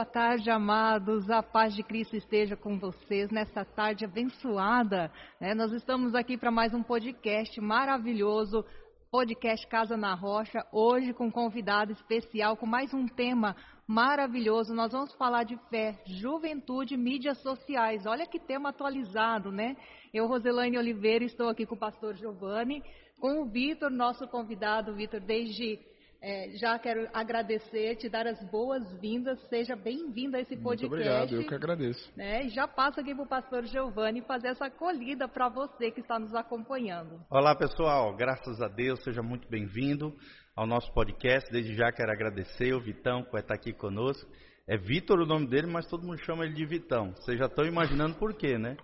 [0.00, 1.28] Boa tarde, amados.
[1.28, 5.12] A paz de Cristo esteja com vocês nessa tarde abençoada.
[5.38, 5.52] Né?
[5.52, 8.64] Nós estamos aqui para mais um podcast maravilhoso,
[9.10, 10.66] podcast Casa na Rocha.
[10.72, 13.54] Hoje com um convidado especial, com mais um tema
[13.86, 14.72] maravilhoso.
[14.72, 18.06] Nós vamos falar de fé, juventude, mídias sociais.
[18.06, 19.76] Olha que tema atualizado, né?
[20.14, 22.82] Eu, Roselaine Oliveira, estou aqui com o pastor Giovanni,
[23.20, 25.78] com o Vitor, nosso convidado, Vitor, desde
[26.22, 29.40] é, já quero agradecer, te dar as boas-vindas.
[29.48, 30.88] Seja bem-vindo a esse podcast.
[30.88, 32.12] Muito obrigado, eu que agradeço.
[32.14, 32.44] Né?
[32.44, 36.18] E já passo aqui para o pastor Giovanni fazer essa acolhida para você que está
[36.18, 37.20] nos acompanhando.
[37.30, 38.14] Olá, pessoal.
[38.14, 40.14] Graças a Deus, seja muito bem-vindo
[40.54, 41.50] ao nosso podcast.
[41.50, 44.30] Desde já quero agradecer o Vitão por estar aqui conosco.
[44.68, 47.12] É Vitor o nome dele, mas todo mundo chama ele de Vitão.
[47.12, 48.76] Vocês já estão imaginando por quê, né?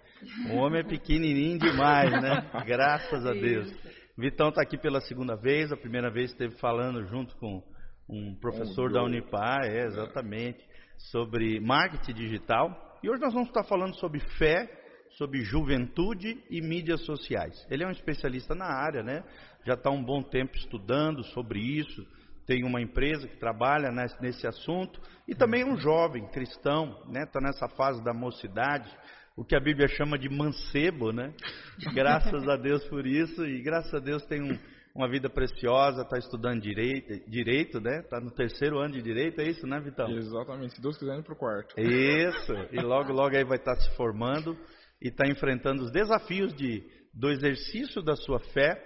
[0.50, 2.50] O homem é pequenininho demais, né?
[2.66, 3.70] Graças a Deus.
[3.70, 4.05] Isso.
[4.18, 7.62] Vitão está aqui pela segunda vez, a primeira vez esteve falando junto com
[8.08, 10.64] um professor da Unipar, é, exatamente,
[10.96, 12.98] sobre marketing digital.
[13.02, 14.70] E hoje nós vamos estar falando sobre fé,
[15.18, 17.66] sobre juventude e mídias sociais.
[17.70, 19.22] Ele é um especialista na área, né?
[19.66, 22.02] Já está um bom tempo estudando sobre isso.
[22.46, 23.90] Tem uma empresa que trabalha
[24.22, 24.98] nesse, assunto
[25.28, 27.24] e também um jovem cristão, né?
[27.24, 28.88] Está nessa fase da mocidade
[29.36, 31.32] o que a Bíblia chama de mancebo, né?
[31.92, 34.58] Graças a Deus por isso e graças a Deus tem um,
[34.94, 38.00] uma vida preciosa, está estudando direito, direito, né?
[38.00, 40.10] Está no terceiro ano de direito, é isso, né, Vitão?
[40.10, 41.78] Exatamente, se Deus quiser, indo para o quarto.
[41.78, 44.56] Isso, e logo, logo aí vai estar tá se formando
[45.02, 48.82] e está enfrentando os desafios de, do exercício da sua fé,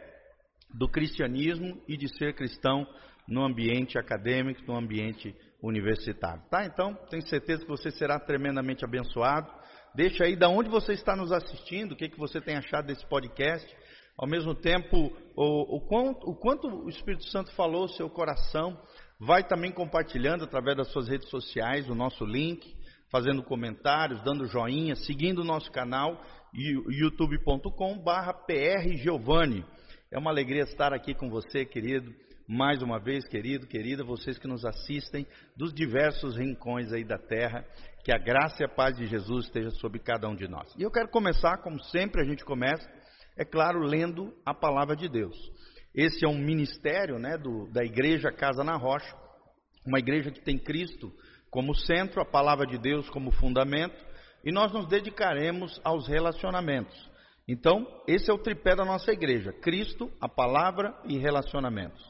[0.74, 2.84] do cristianismo e de ser cristão
[3.28, 5.32] no ambiente acadêmico, no ambiente
[5.62, 6.64] universitário, tá?
[6.64, 9.59] Então, tenho certeza que você será tremendamente abençoado
[9.94, 13.04] Deixa aí da onde você está nos assistindo, o que, que você tem achado desse
[13.06, 13.68] podcast.
[14.16, 18.80] Ao mesmo tempo, o, o, quanto, o quanto o Espírito Santo falou seu coração.
[19.18, 22.74] Vai também compartilhando através das suas redes sociais o nosso link,
[23.10, 26.20] fazendo comentários, dando joinha, seguindo o nosso canal
[26.54, 29.64] youtube.com barra prgiovanni.
[30.10, 32.12] É uma alegria estar aqui com você, querido.
[32.48, 35.24] Mais uma vez, querido, querida, vocês que nos assistem
[35.56, 37.64] dos diversos rincões aí da terra.
[38.04, 40.74] Que a graça e a paz de Jesus esteja sobre cada um de nós.
[40.78, 42.88] E eu quero começar, como sempre a gente começa,
[43.36, 45.36] é claro, lendo a palavra de Deus.
[45.94, 49.14] Esse é um ministério né, do, da igreja Casa na Rocha,
[49.86, 51.12] uma igreja que tem Cristo
[51.50, 53.96] como centro, a palavra de Deus como fundamento,
[54.44, 57.10] e nós nos dedicaremos aos relacionamentos.
[57.46, 62.00] Então, esse é o tripé da nossa igreja: Cristo, a palavra e relacionamentos.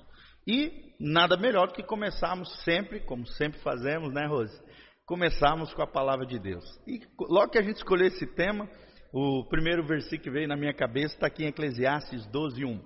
[0.47, 4.61] E nada melhor do que começarmos sempre, como sempre fazemos, né, Rose?
[5.11, 6.65] Começarmos com a palavra de Deus.
[6.87, 8.71] E logo que a gente escolheu esse tema,
[9.13, 12.81] o primeiro versículo que veio na minha cabeça está aqui em Eclesiastes 12, 1,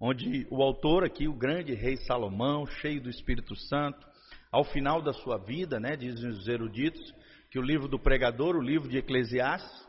[0.00, 4.06] onde o autor aqui, o grande rei Salomão, cheio do Espírito Santo,
[4.50, 7.14] ao final da sua vida, né, dizem os eruditos,
[7.50, 9.86] que o livro do pregador, o livro de Eclesiastes,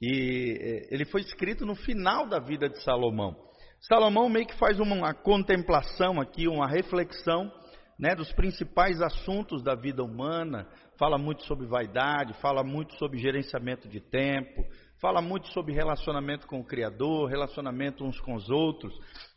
[0.00, 3.34] e é, ele foi escrito no final da vida de Salomão.
[3.80, 7.50] Salomão meio que faz uma contemplação aqui, uma reflexão
[7.98, 10.66] né, dos principais assuntos da vida humana,
[10.98, 14.64] fala muito sobre vaidade, fala muito sobre gerenciamento de tempo,
[15.00, 18.94] fala muito sobre relacionamento com o Criador, relacionamento uns com os outros,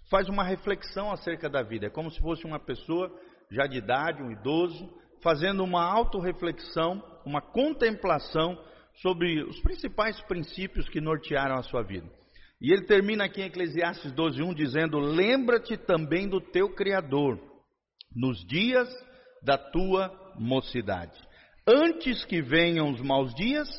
[0.10, 1.88] faz uma reflexão acerca da vida.
[1.88, 3.12] É como se fosse uma pessoa
[3.52, 4.90] já de idade, um idoso,
[5.22, 8.58] fazendo uma autorreflexão, uma contemplação
[9.02, 12.08] sobre os principais princípios que nortearam a sua vida.
[12.60, 17.40] E ele termina aqui em Eclesiastes 12:1 dizendo: "Lembra-te também do teu Criador
[18.18, 18.90] nos dias
[19.44, 21.18] da tua mocidade,
[21.68, 23.70] antes que venham os maus dias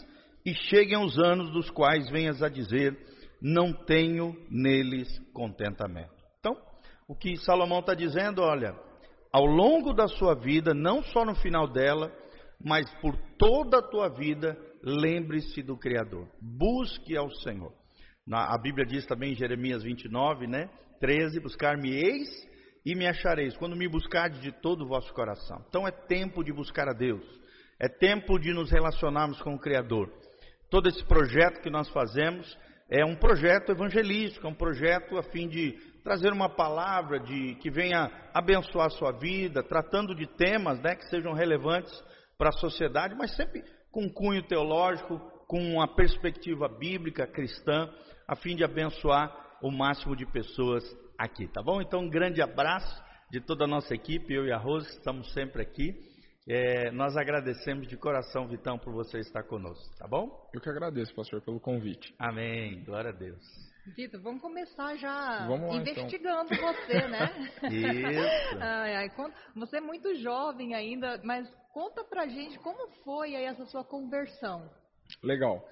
[0.47, 2.97] e cheguem os anos dos quais venhas a dizer:
[3.42, 6.14] não tenho neles contentamento.
[6.38, 6.57] Então,
[7.09, 8.75] o que Salomão está dizendo, olha,
[9.33, 12.12] ao longo da sua vida, não só no final dela,
[12.64, 17.73] mas por toda a tua vida, lembre-se do Criador, busque ao Senhor.
[18.26, 22.48] Na, a Bíblia diz também em Jeremias 29, né, 13: Buscar-me-eis
[22.88, 25.62] e me achareis, quando me buscardes de todo o vosso coração.
[25.68, 27.23] Então é tempo de buscar a Deus.
[27.78, 30.11] É tempo de nos relacionarmos com o Criador.
[30.71, 32.57] Todo esse projeto que nós fazemos
[32.88, 37.71] é um projeto evangelístico, é um projeto a fim de trazer uma palavra de que
[37.71, 41.92] venha abençoar a sua vida, tratando de temas né, que sejam relevantes
[42.38, 47.87] para a sociedade, mas sempre com cunho teológico, com uma perspectiva bíblica cristã,
[48.26, 50.83] a fim de abençoar o máximo de pessoas
[51.18, 51.80] aqui, tá bom?
[51.80, 55.60] Então, um grande abraço de toda a nossa equipe, eu e a Rose, estamos sempre
[55.60, 55.94] aqui.
[56.48, 60.48] É, nós agradecemos de coração, Vitão, por você estar conosco, tá bom?
[60.54, 62.14] Eu que agradeço, pastor, pelo convite.
[62.18, 63.42] Amém, glória a Deus.
[63.96, 65.80] Vitor, vamos começar já vamos lá, então.
[65.80, 66.72] investigando então.
[66.72, 67.50] você, né?
[67.70, 68.58] Isso.
[68.60, 69.08] Ai, ai,
[69.54, 74.68] você é muito jovem ainda, mas Conta pra gente como foi aí essa sua conversão.
[75.22, 75.64] Legal.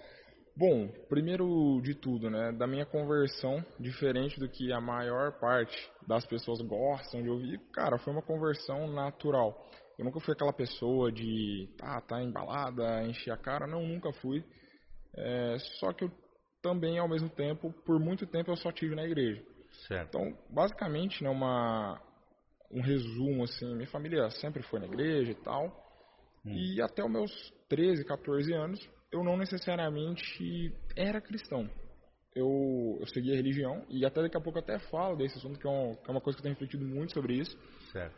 [0.56, 5.76] Bom, primeiro de tudo, né, da minha conversão, diferente do que a maior parte
[6.08, 9.54] das pessoas gostam de ouvir, cara, foi uma conversão natural.
[9.98, 14.42] Eu nunca fui aquela pessoa de, ah, tá embalada, encher a cara, não, nunca fui.
[15.14, 16.10] É, só que eu
[16.62, 19.44] também, ao mesmo tempo, por muito tempo eu só tive na igreja.
[19.86, 20.08] Certo.
[20.08, 22.00] Então, basicamente, né, uma,
[22.70, 25.66] um resumo, assim, minha família sempre foi na igreja e tal.
[26.46, 26.52] Hum.
[26.52, 31.68] E até os meus 13, 14 anos, eu não necessariamente era cristão.
[32.35, 35.58] Eu, eu seguia a religião, e até daqui a pouco eu até falo desse assunto,
[35.58, 37.56] que é, um, que é uma coisa que eu tenho refletido muito sobre isso.
[37.92, 38.14] Certo.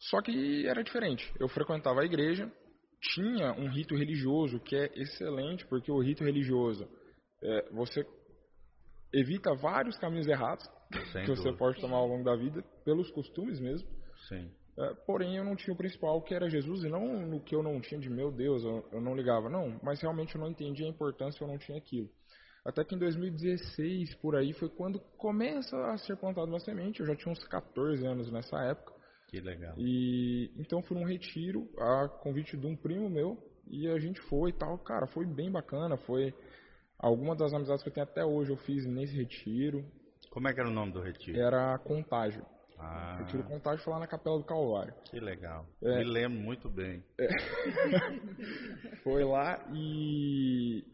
[0.00, 1.32] Só que era diferente.
[1.38, 2.50] Eu frequentava a igreja,
[3.14, 6.88] tinha um rito religioso que é excelente, porque o rito religioso,
[7.42, 8.04] é, você
[9.12, 10.64] evita vários caminhos errados
[11.12, 11.52] Sem que dúvida.
[11.52, 13.88] você pode tomar ao longo da vida, pelos costumes mesmo.
[14.28, 14.50] Sim.
[14.78, 17.62] É, porém, eu não tinha o principal, que era Jesus, e não no que eu
[17.62, 20.86] não tinha de meu Deus, eu, eu não ligava, não, mas realmente eu não entendia
[20.86, 22.08] a importância, eu não tinha aquilo.
[22.64, 27.06] Até que em 2016, por aí, foi quando começa a ser plantada uma semente, eu
[27.06, 28.92] já tinha uns 14 anos nessa época.
[29.28, 29.74] Que legal.
[29.76, 33.36] E então fui num retiro, a convite de um primo meu,
[33.66, 36.32] e a gente foi e tal, cara, foi bem bacana, foi
[36.98, 39.84] alguma das amizades que eu tenho até hoje eu fiz nesse retiro.
[40.30, 41.38] Como é que era o nome do retiro?
[41.38, 42.46] Era Contágio.
[42.82, 43.16] Ah.
[43.18, 44.92] Retiro Contágio foi lá na Capela do Calvário.
[45.04, 45.64] Que legal.
[45.82, 45.98] É.
[45.98, 47.02] Me lembro muito bem.
[47.18, 47.28] É.
[49.04, 50.84] foi lá e.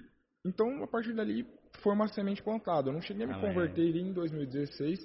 [0.45, 1.47] Então, a partir dali,
[1.83, 2.89] foi uma semente plantada.
[2.89, 3.49] Eu não cheguei a me Amém.
[3.49, 4.99] converter em 2016,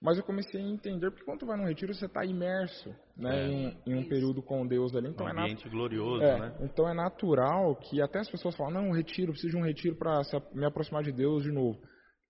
[0.00, 3.44] mas eu comecei a entender porque quando tu vai num retiro, você está imerso né,
[3.44, 3.48] é.
[3.48, 5.08] em, em, um período com Deus ali.
[5.08, 6.56] Então um é ambiente é glorioso, é, né?
[6.60, 9.96] Então é natural que até as pessoas falam, não, um retiro, preciso de um retiro
[9.96, 10.22] para
[10.54, 11.78] me aproximar de Deus de novo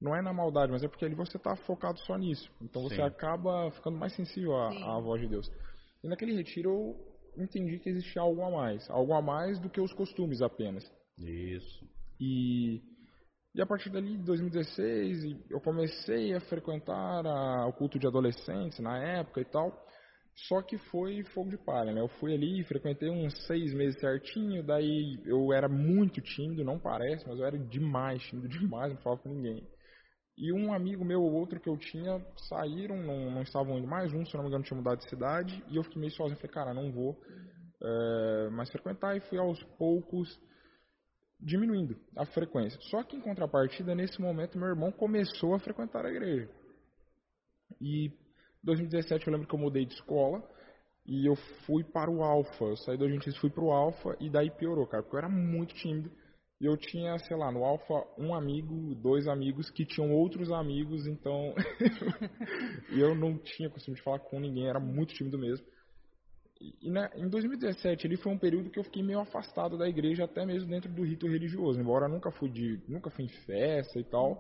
[0.01, 2.51] não é na maldade, mas é porque ali você está focado só nisso.
[2.61, 3.03] Então você Sim.
[3.03, 5.51] acaba ficando mais sensível à, à, voz de Deus.
[6.03, 6.71] E naquele retiro
[7.37, 8.89] eu entendi que existia algo a mais.
[8.89, 10.91] Algo a mais do que os costumes apenas.
[11.19, 11.87] Isso.
[12.19, 12.81] E,
[13.55, 18.79] e a partir dali, de 2016, eu comecei a frequentar a, o culto de adolescentes
[18.79, 19.87] na época e tal.
[20.49, 22.01] Só que foi fogo de palha, né?
[22.01, 27.29] Eu fui ali, frequentei uns seis meses certinho, daí eu era muito tímido, não parece,
[27.29, 29.67] mas eu era demais, tímido demais, não falava com ninguém.
[30.41, 32.19] E um amigo meu ou outro que eu tinha
[32.49, 35.63] saíram, não, não estavam indo mais, um, se não me engano, tinha mudado de cidade,
[35.69, 37.15] e eu fiquei meio sozinho, falei, cara, não vou
[37.83, 40.41] é, mais frequentar, e fui aos poucos
[41.39, 42.81] diminuindo a frequência.
[42.85, 46.49] Só que em contrapartida, nesse momento, meu irmão começou a frequentar a igreja.
[47.79, 48.13] E em
[48.65, 50.43] 2017 eu lembro que eu mudei de escola,
[51.05, 54.31] e eu fui para o Alfa, eu saí do Argentina fui para o Alfa, e
[54.31, 56.11] daí piorou, cara, porque eu era muito tímido,
[56.61, 61.07] e eu tinha, sei lá, no Alfa um amigo, dois amigos que tinham outros amigos,
[61.07, 61.55] então
[62.93, 65.67] eu não tinha costume de falar com ninguém, era muito tímido mesmo.
[66.61, 70.25] E, né, em 2017 ele foi um período que eu fiquei meio afastado da igreja,
[70.25, 74.05] até mesmo dentro do rito religioso, embora nunca fui de, nunca fui em festa e
[74.05, 74.39] tal,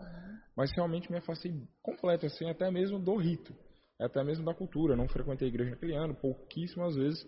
[0.55, 1.50] mas realmente me afastei
[1.83, 3.55] completo assim, até mesmo do rito,
[3.99, 4.95] até mesmo da cultura.
[4.95, 7.27] não frequentei a igreja naquele ano, pouquíssimas vezes.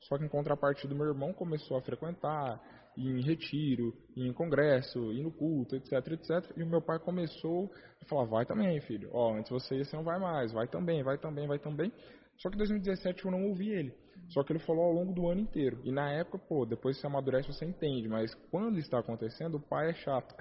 [0.00, 2.60] Só que em contrapartida, meu irmão começou a frequentar,
[3.06, 6.56] em retiro, ir em congresso, ir no culto, etc, etc.
[6.56, 7.70] E o meu pai começou
[8.02, 9.08] a falar, vai também, filho.
[9.12, 10.52] Ó, antes você ia, você não vai mais.
[10.52, 11.92] Vai também, vai também, vai também.
[12.38, 13.92] Só que em 2017 eu não ouvi ele.
[14.28, 15.80] Só que ele falou ao longo do ano inteiro.
[15.84, 18.08] E na época, pô, depois você amadurece, você entende.
[18.08, 20.34] Mas quando está acontecendo, o pai é chato.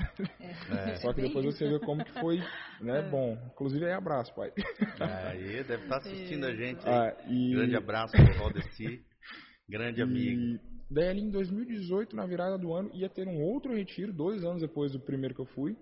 [0.69, 0.95] É.
[0.97, 2.39] Só que depois você vê como que foi,
[2.81, 3.09] né, é.
[3.09, 3.37] bom.
[3.53, 4.51] Inclusive aí, abraço, pai.
[4.99, 6.87] Aí, deve estar assistindo a gente.
[6.87, 7.51] Ah, e...
[7.55, 9.01] Grande abraço pro Valdeci.
[9.69, 10.59] Grande amigo.
[10.89, 14.61] Daí ali em 2018, na virada do ano, ia ter um outro retiro, dois anos
[14.61, 15.77] depois do primeiro que eu fui.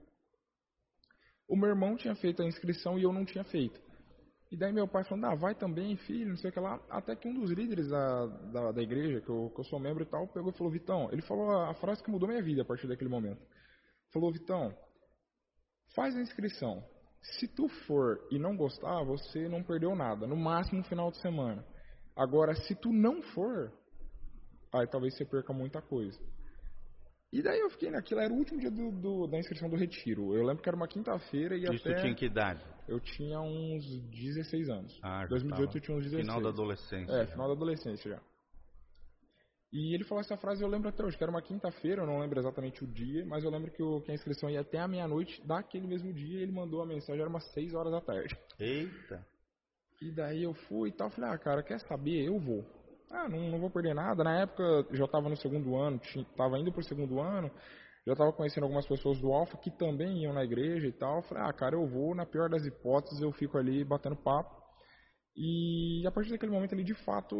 [1.47, 3.79] O meu irmão tinha feito a inscrição e eu não tinha feito.
[4.51, 6.79] E daí meu pai falando, ah, vai também, filho, não sei o que lá.
[6.89, 10.03] Até que um dos líderes da, da, da igreja, que eu, que eu sou membro
[10.03, 12.65] e tal, pegou e falou, Vitão, ele falou a, frase que mudou minha vida a
[12.65, 13.41] partir daquele momento.
[14.11, 14.75] Falou, Vitão,
[15.95, 16.83] faz a inscrição.
[17.21, 20.27] Se tu for e não gostar, você não perdeu nada.
[20.27, 21.65] No máximo um final de semana.
[22.15, 23.73] Agora, se tu não for,
[24.73, 26.19] aí talvez você perca muita coisa.
[27.31, 30.33] E daí eu fiquei naquilo, era o último dia do, do, da inscrição do retiro.
[30.33, 32.01] Eu lembro que era uma quinta-feira e Isso até...
[32.01, 32.61] tinha que idade?
[32.87, 34.99] Eu tinha uns 16 anos.
[35.03, 36.21] Ah, 2018 eu tinha uns 16.
[36.21, 37.13] Final da adolescência.
[37.13, 38.21] É, final da adolescência já.
[39.73, 42.19] E ele falou essa frase, eu lembro até hoje, que era uma quinta-feira, eu não
[42.19, 45.45] lembro exatamente o dia, mas eu lembro que, que a inscrição ia até a meia-noite
[45.45, 48.37] daquele mesmo dia e ele mandou a mensagem, era umas 6 horas da tarde.
[48.57, 49.27] Eita!
[50.01, 52.23] E daí eu fui e tal, falei, ah, cara, quer saber?
[52.23, 52.63] Eu vou.
[53.15, 54.23] Ah, não, não vou perder nada.
[54.23, 57.49] Na época já estava no segundo ano, estava indo para o segundo ano,
[58.05, 61.21] já estava conhecendo algumas pessoas do Alfa que também iam na igreja e tal.
[61.23, 64.63] Falei, ah, cara, eu vou, na pior das hipóteses, eu fico ali batendo papo.
[65.37, 67.35] E a partir daquele momento ali, de fato,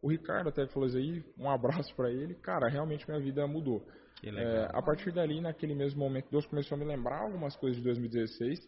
[0.00, 3.84] o Ricardo até falou isso aí, um abraço para ele, cara, realmente minha vida mudou.
[4.22, 7.84] É, a partir dali, naquele mesmo momento, Deus começou a me lembrar algumas coisas de
[7.84, 8.58] 2016,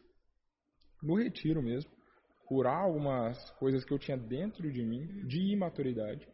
[1.02, 1.90] no retiro mesmo,
[2.46, 6.26] curar algumas coisas que eu tinha dentro de mim, de imaturidade.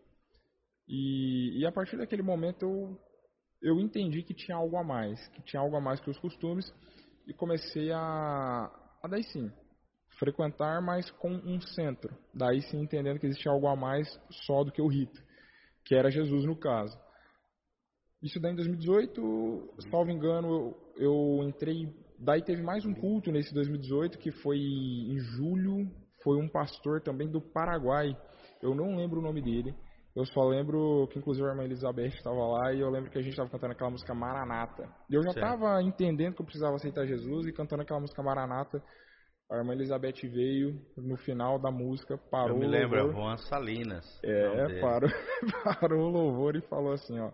[0.89, 2.99] E, e a partir daquele momento eu,
[3.62, 6.73] eu entendi que tinha algo a mais, que tinha algo a mais que os costumes,
[7.27, 8.71] e comecei a,
[9.03, 9.51] a daí sim,
[10.19, 12.17] frequentar, mas com um centro.
[12.35, 14.09] Daí sim entendendo que existia algo a mais
[14.47, 15.23] só do que o rito,
[15.85, 16.99] que era Jesus no caso.
[18.23, 20.49] Isso daí em 2018, salvo engano,
[20.97, 21.93] eu, eu entrei.
[22.19, 25.91] Daí teve mais um culto nesse 2018, que foi em julho.
[26.23, 28.17] Foi um pastor também do Paraguai.
[28.62, 29.75] Eu não lembro o nome dele.
[30.14, 33.23] Eu só lembro que inclusive a irmã Elizabeth estava lá e eu lembro que a
[33.23, 34.87] gente estava cantando aquela música Maranata.
[35.09, 38.83] E eu já estava entendendo que eu precisava aceitar Jesus e cantando aquela música Maranata.
[39.50, 42.57] A irmã Elizabeth veio no final da música, parou.
[42.57, 44.04] Eu me lembro, é Juan Salinas.
[44.23, 45.11] É, parou,
[45.81, 47.31] parou o louvor e falou assim, ó.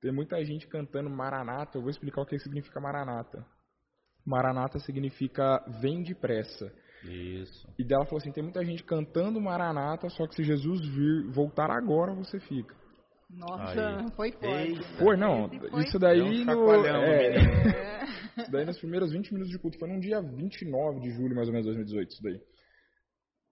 [0.00, 1.78] Tem muita gente cantando Maranata.
[1.78, 3.44] Eu vou explicar o que significa Maranata.
[4.24, 6.72] Maranata significa vem depressa.
[7.12, 7.68] Isso.
[7.78, 11.70] E dela falou assim: tem muita gente cantando Maranata, só que se Jesus vir, voltar
[11.70, 12.74] agora, você fica.
[13.30, 14.10] Nossa, Aí.
[14.12, 14.98] foi forte.
[14.98, 15.48] Foi, não.
[15.48, 15.82] Foi...
[15.82, 16.86] Isso daí um no.
[16.86, 18.04] É, é.
[18.38, 19.78] isso daí nos primeiros 20 minutos de culto.
[19.78, 22.10] Foi num dia 29 de julho, mais ou menos, 2018.
[22.12, 22.40] Isso daí.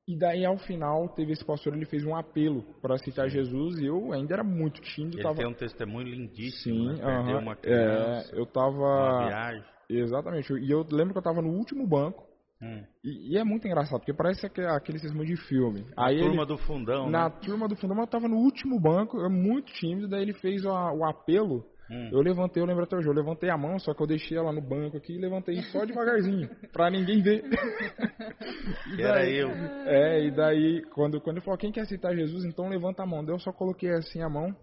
[0.06, 3.86] E daí, ao final, teve esse pastor, ele fez um apelo para aceitar Jesus e
[3.86, 5.16] eu ainda era muito tímido.
[5.16, 5.36] Ele tava...
[5.36, 6.94] tem um testemunho lindíssimo, Sim, né?
[6.96, 8.76] Perdeu uh -huh, uma criança, é, eu tava...
[8.76, 9.64] uma viagem.
[9.88, 12.26] Exatamente, e eu lembro que eu tava no último banco,
[12.62, 12.84] hum.
[13.04, 15.84] e, e, é muito engraçado, porque parece aquele, aquele de filme.
[15.96, 17.36] Na Aí turma ele, do fundão, Na né?
[17.44, 20.70] turma do fundão, eu tava no último banco, eu muito tímido, daí ele fez o,
[20.70, 22.08] o apelo Hum.
[22.10, 24.52] Eu levantei, eu lembro até hoje, eu levantei a mão, só que eu deixei ela
[24.52, 27.44] no banco aqui e levantei só devagarzinho, pra ninguém ver.
[28.96, 29.50] e era eu.
[29.50, 33.22] É, e daí, quando, quando ele falou, quem quer aceitar Jesus, então levanta a mão.
[33.24, 34.56] Daí eu só coloquei assim a mão,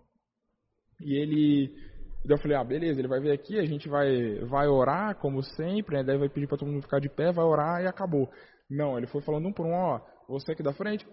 [0.99, 1.90] e ele...
[2.23, 5.41] Daí eu falei, ah, beleza, ele vai vir aqui, a gente vai, vai orar, como
[5.41, 6.03] sempre, né?
[6.03, 8.29] Daí vai pedir pra todo mundo ficar de pé, vai orar e acabou.
[8.69, 11.05] Não, ele foi falando um por um, ó, você aqui da frente,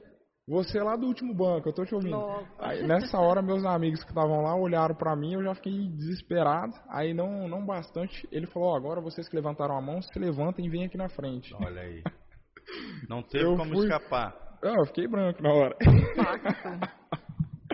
[0.48, 2.16] você lá do último banco, eu tô te ouvindo.
[2.58, 6.72] Aí, nessa hora, meus amigos que estavam lá olharam para mim, eu já fiquei desesperado.
[6.88, 10.64] Aí, não, não bastante, ele falou: oh, agora vocês que levantaram a mão, se levantem
[10.64, 11.54] e vêm aqui na frente.
[11.54, 12.02] Olha aí.
[13.08, 13.86] Não teve eu como fui...
[13.86, 14.34] escapar.
[14.62, 15.76] Não, eu fiquei branco na hora.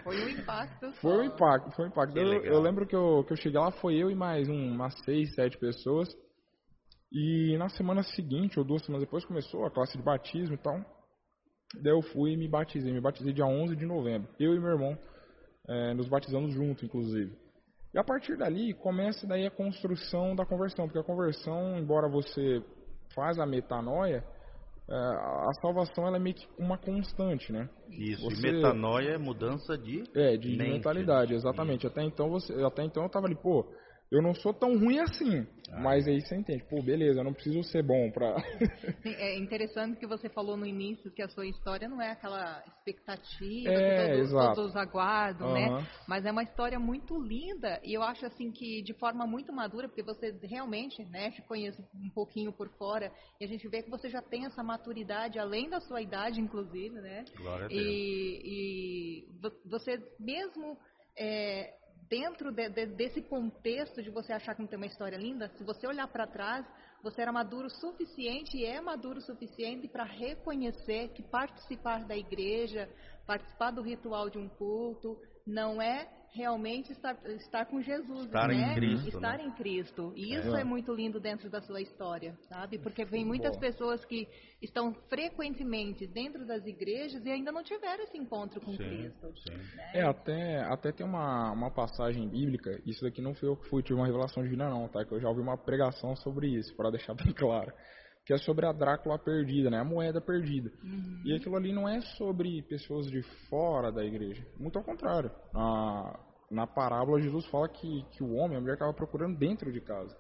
[0.05, 0.87] Foi um impacto.
[0.93, 1.01] Só.
[1.01, 2.17] Foi um impacto, foi um impacto.
[2.17, 4.95] Eu, eu, lembro que eu, que eu cheguei lá, foi eu e mais um, umas
[5.05, 6.09] seis, sete pessoas.
[7.11, 10.79] E na semana seguinte, ou duas semanas depois, começou a classe de batismo e tal.
[11.83, 12.93] Daí eu fui e me batizei.
[12.93, 14.29] Me batizei dia 11 de novembro.
[14.39, 14.99] Eu e meu irmão
[15.67, 17.37] é, nos batizamos juntos, inclusive.
[17.95, 22.63] E a partir dali começa daí a construção da conversão, porque a conversão, embora você
[23.15, 24.25] faz a metanoia,
[24.89, 27.69] a salvação ela é meio que uma constante, né?
[27.89, 28.23] Isso.
[28.25, 31.37] Você, e metanoia é mudança de é de mente, mentalidade, né?
[31.37, 31.87] exatamente.
[31.87, 33.67] Até então você, até então eu tava ali, pô,
[34.15, 35.45] eu não sou tão ruim assim.
[35.73, 38.37] Ah, mas aí você entende, pô, beleza, eu não preciso ser bom pra.
[39.05, 43.73] é interessante que você falou no início que a sua história não é aquela expectativa
[43.73, 45.55] é, que todos, todos aguardam, uhum.
[45.55, 45.89] né?
[46.07, 49.89] Mas é uma história muito linda e eu acho assim que de forma muito madura,
[49.89, 53.91] porque você realmente, né, te conhece um pouquinho por fora e a gente vê que
[53.91, 57.25] você já tem essa maturidade além da sua idade, inclusive, né?
[57.37, 57.83] Glória a Deus.
[57.83, 60.79] E, e você mesmo
[61.19, 61.75] é,
[62.09, 65.65] dentro de, de, desse contexto de você achar que não tem uma história linda, se
[65.65, 66.67] você olhar para trás,
[67.03, 72.17] você era maduro o suficiente e é maduro o suficiente para reconhecer que participar da
[72.17, 72.89] igreja,
[73.27, 78.73] participar do ritual de um culto, não é realmente estar, estar com Jesus, estar né?
[78.73, 79.45] Em Cristo, estar né?
[79.45, 80.13] em Cristo.
[80.17, 80.63] E isso é.
[80.63, 80.65] é.
[80.65, 82.77] muito lindo dentro da sua história, sabe?
[82.79, 83.61] Porque vem muitas Boa.
[83.61, 84.29] pessoas que
[84.61, 89.33] estão frequentemente dentro das igrejas e ainda não tiveram esse encontro com sim, Cristo.
[89.47, 89.57] Sim.
[89.77, 89.91] Né?
[89.95, 93.83] É, até, até tem uma, uma passagem bíblica, isso daqui não foi eu que fui,
[93.83, 95.05] tive uma revelação divina não, tá?
[95.05, 97.73] Que eu já ouvi uma pregação sobre isso, para deixar bem claro
[98.25, 99.79] que é sobre a Drácula perdida, né?
[99.79, 100.73] A moeda perdida.
[100.83, 101.23] Uhum.
[101.25, 104.47] E aquilo ali não é sobre pessoas de fora da igreja.
[104.59, 105.31] Muito ao contrário.
[105.55, 106.19] A,
[106.51, 110.17] na parábola, Jesus fala que, que o homem, a mulher, estava procurando dentro de casa.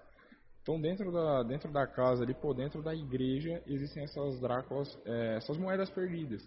[0.63, 5.37] Então, dentro da, dentro da casa, ali, por dentro da igreja, existem essas Dráculas, é,
[5.37, 6.43] essas moedas perdidas.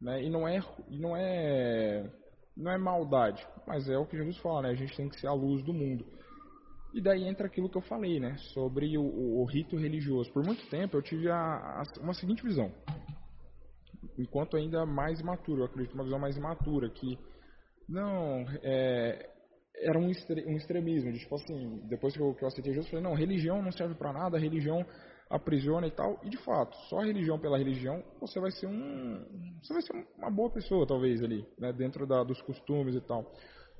[0.00, 0.24] Né?
[0.24, 2.10] E não é, e não é,
[2.56, 4.70] não é maldade, mas é o que Jesus fala, né?
[4.70, 6.04] A gente tem que ser a luz do mundo.
[6.92, 8.36] E daí entra aquilo que eu falei, né?
[8.52, 10.32] Sobre o, o, o rito religioso.
[10.32, 12.70] Por muito tempo eu tive a, a, uma seguinte visão.
[14.18, 17.18] Enquanto ainda mais imaturo, eu acredito uma visão mais imatura, que
[17.88, 19.30] não, é,
[19.76, 22.92] era um, extre, um extremismo, de, tipo assim, depois que eu, que eu aceitei Jesus,
[22.92, 24.84] eu falei, não, religião não serve para nada, religião
[25.30, 26.20] aprisiona e tal.
[26.22, 30.30] E de fato, só religião pela religião, você vai ser um, você vai ser uma
[30.30, 33.32] boa pessoa talvez ali, né, dentro da, dos costumes e tal.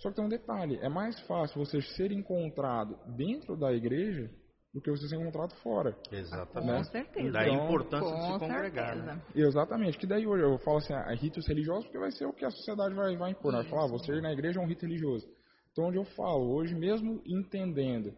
[0.02, 4.28] Só que tem um detalhe, é mais fácil você ser encontrado dentro da igreja
[4.74, 5.96] do que você ser encontrado fora.
[6.10, 6.78] Exatamente.
[6.78, 7.30] Com certeza.
[7.30, 8.96] Daí a importância de se congregar.
[8.96, 9.22] Né?
[9.34, 12.44] Exatamente, que daí hoje eu falo assim, ah, ritos religiosos, porque vai ser o que
[12.44, 13.52] a sociedade vai, vai impor.
[13.52, 13.60] Né?
[13.60, 15.24] Vai falar, ah, você ir na igreja é um rito religioso.
[15.70, 18.12] Então, onde eu falo, hoje mesmo entendendo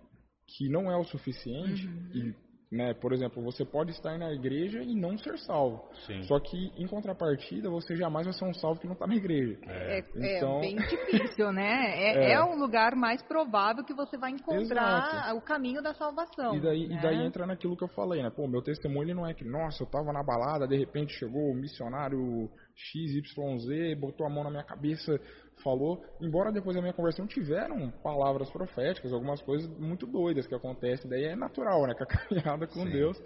[0.46, 2.34] que não é o suficiente, e,
[2.70, 5.84] né, por exemplo, você pode estar na igreja e não ser salvo.
[6.06, 6.22] Sim.
[6.24, 9.58] Só que, em contrapartida, você jamais vai ser um salvo que não está na igreja.
[9.66, 11.94] É, Então- é bem difícil, né?
[11.94, 12.32] É, É.
[12.32, 15.36] é um lugar mais provável que você vai encontrar Exato.
[15.36, 16.56] o caminho da salvação.
[16.56, 16.96] E daí, né?
[16.96, 18.30] e daí entra naquilo que eu falei, né?
[18.30, 21.50] Pô, meu testemunho ele não é que, nossa, eu tava na balada, de repente chegou
[21.50, 25.20] o missionário XYZ, botou a mão na minha cabeça,
[25.62, 26.04] falou.
[26.20, 31.24] Embora depois da minha conversão tiveram palavras proféticas, algumas coisas muito doidas que acontecem, daí
[31.24, 31.94] é natural, né?
[31.96, 32.90] Com a caminhada com Sim.
[32.90, 33.22] Deus.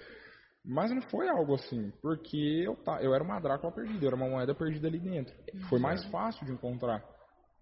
[0.64, 4.16] Mas não foi algo assim, porque eu, ta, eu era uma Drácula perdida, eu era
[4.16, 5.34] uma moeda perdida ali dentro.
[5.68, 7.02] Foi mais fácil de encontrar.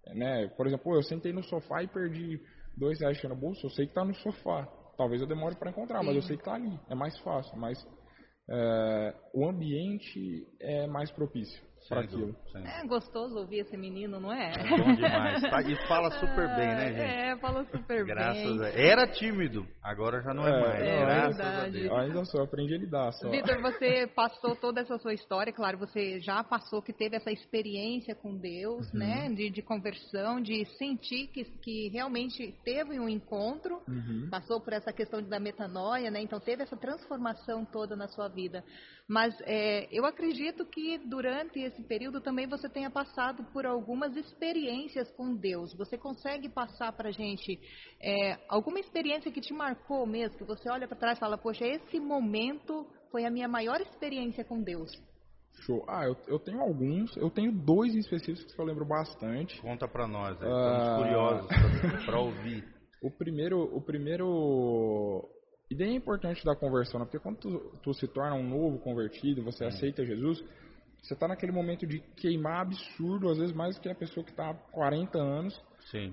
[0.07, 0.49] Né?
[0.57, 2.41] Por exemplo, eu sentei no sofá e perdi
[2.77, 4.67] dois reais no bolso, eu sei que tá no sofá.
[4.97, 6.81] Talvez eu demore para encontrar, mas eu sei que tá ali.
[6.89, 7.79] É mais fácil, mas
[8.49, 12.35] é, o ambiente é mais propício para aquilo.
[12.55, 14.53] É gostoso ouvir esse menino, não é?
[14.53, 15.41] É bom demais.
[15.43, 17.01] Tá- E fala super bem, né, gente?
[17.01, 18.67] É, fala super Graças bem.
[18.67, 18.71] a...
[18.71, 20.81] Era tímido, agora já não é, É, mais.
[20.83, 21.67] é Graças verdade.
[21.67, 21.93] a Deus.
[22.01, 23.31] Ainda só, aprendi a lidar só.
[23.31, 28.15] Vitor, você passou toda essa sua história, claro, você já passou que teve essa experiência
[28.15, 28.99] com Deus, Uhum.
[29.01, 29.29] né?
[29.31, 34.29] De, de conversão, de sentir que, que realmente teve um encontro, Uhum.
[34.31, 36.21] passou por essa questão da metanoia, né?
[36.21, 38.65] Então teve essa transformação toda na sua vida.
[39.09, 45.11] Mas é, eu acredito que durante esse período também você tenha passado por algumas experiências
[45.13, 45.75] com Deus.
[45.75, 47.59] Você consegue passar para gente
[48.01, 51.67] é, alguma experiência que te marcou mesmo, que você olha para trás e fala, poxa,
[51.67, 54.91] esse momento foi a minha maior experiência com Deus.
[55.63, 55.85] Show.
[55.89, 59.61] Ah, eu, eu tenho alguns, eu tenho dois em específicos que eu lembro bastante.
[59.63, 60.77] Conta pra nós, aí, Ah.
[60.77, 62.65] estamos curiosos pra, pra ouvir.
[63.03, 65.29] O primeiro, o primeiro
[65.71, 67.07] ideia importante da conversão, né?
[67.07, 70.43] porque quando tu, tu se torna um novo convertido, você aceita Jesus,
[71.07, 74.31] você está naquele momento de queimar absurdo, às vezes mais do que a pessoa que
[74.31, 75.61] está há 40 anos.
[75.91, 76.13] Sim.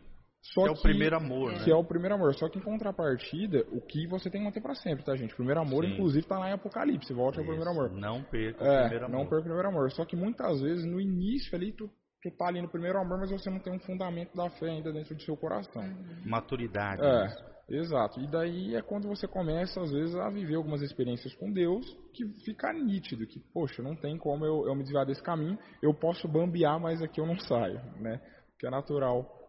[0.53, 1.71] Só Que é o primeiro amor, que né?
[1.71, 2.33] é o primeiro amor.
[2.35, 5.31] Só que em contrapartida, o que você tem que manter para sempre, tá, gente?
[5.33, 5.93] O primeiro amor, Sim.
[5.93, 7.13] inclusive, está lá em Apocalipse.
[7.13, 7.91] Volte ao primeiro Isso, amor.
[7.97, 9.17] Não perca o É, primeiro amor.
[9.17, 9.91] não perca o primeiro amor.
[9.93, 11.87] Só que muitas vezes, no início ali, tu,
[12.21, 14.91] tu tá ali no primeiro amor, mas você não tem um fundamento da fé ainda
[14.91, 15.81] dentro do seu coração.
[16.25, 17.01] Maturidade.
[17.01, 18.19] É, exato.
[18.19, 22.25] E daí é quando você começa, às vezes, a viver algumas experiências com Deus que
[22.43, 26.27] fica nítido, que, poxa, não tem como eu, eu me desviar desse caminho, eu posso
[26.27, 28.21] bambear, mas aqui eu não saio, né?
[28.59, 29.43] Que é natural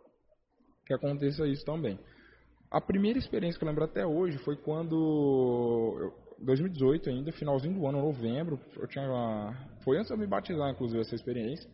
[0.87, 1.99] que aconteça isso também.
[2.71, 7.87] A primeira experiência que eu lembro até hoje foi quando, eu, 2018 ainda, finalzinho do
[7.87, 9.05] ano, novembro, eu tinha,
[9.83, 11.71] foi antes de eu me batizar, inclusive, essa experiência.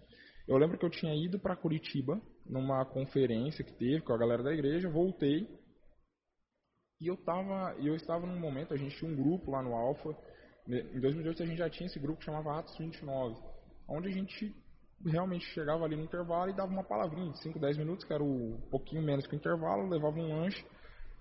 [0.47, 4.43] Eu lembro que eu tinha ido para Curitiba numa conferência que teve com a galera
[4.43, 5.47] da igreja, voltei
[7.01, 10.15] e eu tava, eu estava num momento, a gente tinha um grupo lá no Alfa.
[10.69, 13.37] Em 2018 a gente já tinha esse grupo que chamava Atos 29,
[13.89, 14.55] onde a gente
[15.05, 18.23] realmente chegava ali no intervalo e dava uma palavrinha de 5, 10 minutos, que era
[18.23, 20.65] um pouquinho menos que o intervalo, levava um lanche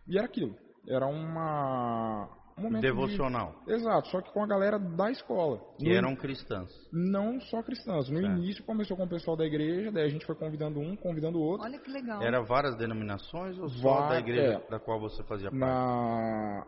[0.06, 0.56] e era aquilo.
[0.88, 3.56] Era uma um momento de- Devocional.
[3.68, 5.60] Exato, só que com a galera da escola.
[5.78, 6.70] Que No- eram cristãs.
[6.94, 8.10] não só cristãs.
[8.10, 8.38] No Certo.
[8.38, 11.42] início começou com o pessoal da igreja, daí a gente foi convidando um, convidando o
[11.42, 11.66] outro.
[11.66, 12.22] Olha que legal.
[12.22, 14.70] Era várias denominações ou só da igreja é.
[14.70, 15.60] da qual você fazia parte?
[15.60, 16.66] Na,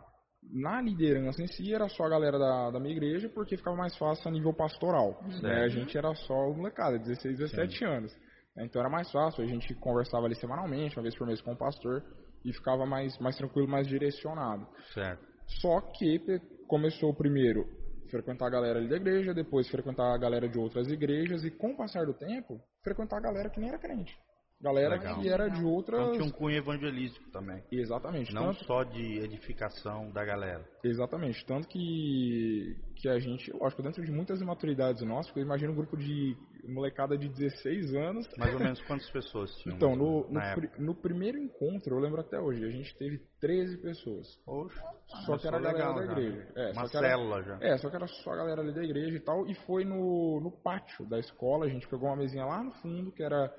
[0.53, 3.95] na liderança em si era só a galera da, da minha igreja, porque ficava mais
[3.97, 5.21] fácil a nível pastoral.
[5.41, 5.63] Né?
[5.63, 8.11] A gente era só o molecada, 16, 17 anos.
[8.57, 11.57] Então era mais fácil, a gente conversava ali semanalmente, uma vez por mês com o
[11.57, 12.03] pastor,
[12.43, 14.67] e ficava mais, mais tranquilo, mais direcionado.
[14.93, 15.23] Certo.
[15.59, 16.19] Só que
[16.67, 17.67] começou primeiro
[18.09, 21.71] frequentar a galera ali da igreja, depois frequentar a galera de outras igrejas, e com
[21.71, 24.17] o passar do tempo, frequentar a galera que nem era crente.
[24.61, 25.19] Galera Legal.
[25.19, 25.99] que era de outras.
[26.01, 27.63] Então tinha um cunho evangelístico também.
[27.71, 28.33] Exatamente.
[28.33, 30.63] Não tanto, só de edificação da galera.
[30.83, 31.43] Exatamente.
[31.45, 35.75] Tanto que, que a gente, lógico, dentro de muitas imaturidades nossas, porque eu imagino um
[35.75, 36.35] grupo de
[36.67, 38.27] molecada de 16 anos.
[38.37, 39.75] Mais ou menos quantas pessoas tinham?
[39.75, 40.71] Então, no, no, época?
[40.77, 44.27] no primeiro encontro, eu lembro até hoje, a gente teve 13 pessoas.
[44.45, 44.79] Poxa,
[45.25, 46.37] Só que era a galera legal da igreja.
[46.37, 46.51] né?
[46.55, 47.57] É, Uma só que era- célula já.
[47.61, 49.47] É, só que era só a galera ali da igreja e tal.
[49.47, 51.65] E foi no, no pátio da escola.
[51.65, 53.51] A gente pegou uma mesinha lá no fundo, que era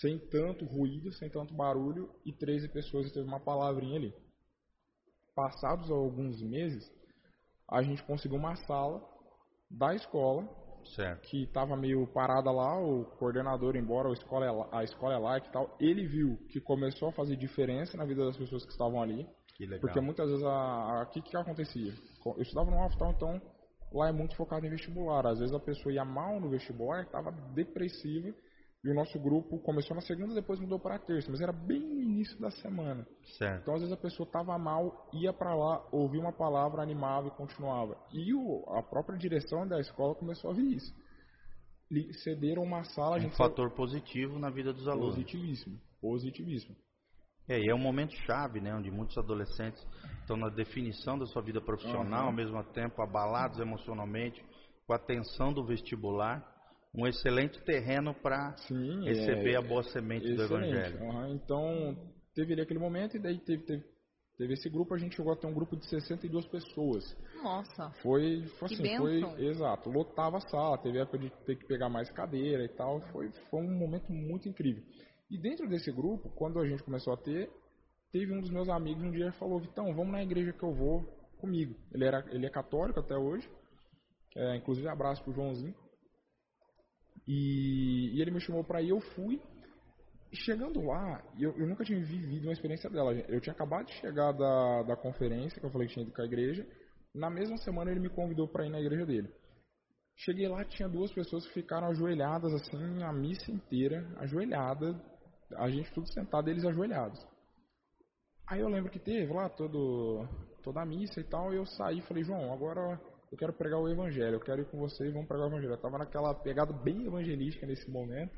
[0.00, 4.14] sem tanto ruído, sem tanto barulho, e 13 pessoas teve uma palavrinha ali.
[5.34, 6.90] Passados alguns meses,
[7.68, 9.02] a gente conseguiu uma sala
[9.70, 10.48] da escola
[10.94, 11.22] Certo.
[11.22, 15.38] que estava meio parada lá, o coordenador, embora a escola, é lá- a escola é
[15.38, 19.00] e tal, ele viu que começou a fazer diferença na vida das pessoas que estavam
[19.00, 19.26] ali,
[19.56, 19.80] Que legal.
[19.80, 21.92] porque muitas vezes a que que acontecia?
[22.24, 23.40] Eu estudava no hospital, então
[23.92, 25.26] lá é muito focado em vestibular.
[25.26, 28.34] Às vezes a pessoa ia mal no vestibular, estava depressiva,
[28.84, 31.80] e o nosso grupo começou na segunda, depois mudou para a terça, mas era bem
[31.80, 33.06] no início da semana.
[33.38, 33.62] Certo.
[33.62, 37.30] Então, às vezes, a pessoa estava mal, ia para lá, ouvia uma palavra, animava e
[37.30, 37.96] continuava.
[38.12, 40.94] E o, a própria direção da escola começou a ver isso.
[42.22, 45.14] Cederam uma sala, a Um gente fator positivo na vida dos alunos.
[45.14, 46.76] positivíssimo, positivíssimo.
[47.48, 49.82] É, e é um momento chave, né, onde muitos adolescentes
[50.20, 52.26] estão na definição da sua vida profissional, Aham.
[52.26, 54.44] ao mesmo tempo abalados emocionalmente,
[54.86, 56.53] com a tensão do vestibular,
[56.94, 61.02] um excelente terreno para Sim, receber é- a boa semente do evangelho.
[61.10, 61.96] Aham, Então,
[62.34, 63.84] teve ali aquele momento e daí teve, teve,
[64.38, 67.04] teve esse grupo, a gente chegou a ter um grupo de 62 pessoas.
[67.42, 67.90] Nossa.
[68.02, 71.88] Foi, foi Que assim, foi exato, lotava a sala, teve época de ter que pegar
[71.88, 74.82] mais cadeira e tal, foi, foi um momento muito incrível.
[75.30, 77.50] E dentro desse grupo, quando a gente começou a ter,
[78.12, 81.02] teve um dos meus amigos um dia falou, Vitão, vamos na igreja que eu vou
[81.38, 81.74] comigo.
[81.92, 83.48] Ele, era, ele é católico até hoje,
[84.36, 85.74] é, inclusive abraço pro Joãozinho.
[87.26, 89.40] E, e ele me chamou pra ir, eu fui.
[90.32, 93.14] Chegando lá, eu, eu nunca tinha vivido uma experiência dela.
[93.28, 96.22] Eu tinha acabado de chegar da, da conferência, que eu falei que tinha ido com
[96.22, 96.66] a igreja.
[97.14, 99.32] Na mesma semana ele me convidou para ir na igreja dele.
[100.16, 105.00] Cheguei lá, tinha duas pessoas que ficaram ajoelhadas assim, a missa inteira, ajoelhada,
[105.56, 107.20] a gente tudo sentado, eles ajoelhados.
[108.46, 110.28] Aí eu lembro que teve lá todo,
[110.62, 113.00] toda a missa e tal, e eu saí e falei, João, agora
[113.34, 115.72] eu quero pregar o evangelho, eu quero ir com você e vamos pregar o evangelho.
[115.72, 118.32] Eu tava naquela pegada bem evangelística nesse momento.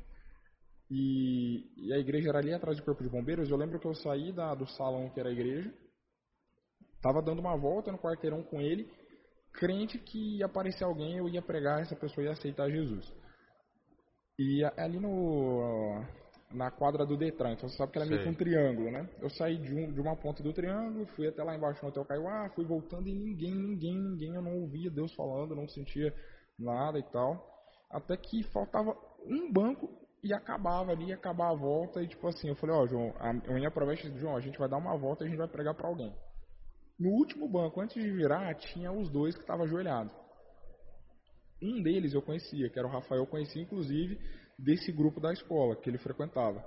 [0.89, 3.47] E, e a igreja era ali atrás do corpo de bombeiros.
[3.47, 5.71] Eu lembro que eu saí da, do salão que era a igreja,
[6.99, 8.89] tava dando uma volta no quarteirão com ele,
[9.53, 13.05] crente que ia aparecer alguém, eu ia pregar, essa pessoa ia aceitar Jesus.
[14.39, 16.03] E ali no
[16.51, 19.09] na quadra do Detran, então você sabe que ela é meio que um triângulo, né?
[19.19, 22.05] Eu saí de, um, de uma ponta do triângulo, fui até lá embaixo no Hotel
[22.05, 26.13] Caiuá, fui voltando e ninguém, ninguém, ninguém, eu não ouvia Deus falando, não sentia
[26.57, 27.45] nada e tal.
[27.91, 29.89] Até que faltava um banco
[30.23, 33.29] e acabava ali, ia acabar a volta e tipo assim, eu falei, ó, João, a,
[33.29, 35.47] a minha promessa é, João, a gente vai dar uma volta e a gente vai
[35.49, 36.15] pregar pra alguém.
[36.97, 40.13] No último banco, antes de virar, tinha os dois que estavam ajoelhados.
[41.61, 44.17] Um deles eu conhecia, que era o Rafael, eu conhecia inclusive
[44.57, 46.63] desse grupo da escola que ele frequentava.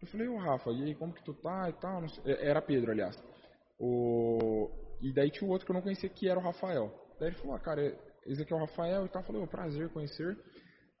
[0.00, 2.02] Eu falei, ô Rafa, e aí, como que tu tá e tal?
[2.24, 3.16] É, Era Pedro, aliás.
[3.78, 4.70] O...
[5.00, 6.92] E daí tinha o outro que eu não conhecia, que era o Rafael.
[7.18, 7.82] Daí ele falou, ah, cara,
[8.26, 9.22] esse aqui é o Rafael e tal.
[9.22, 10.36] Eu falei, ô, prazer conhecer.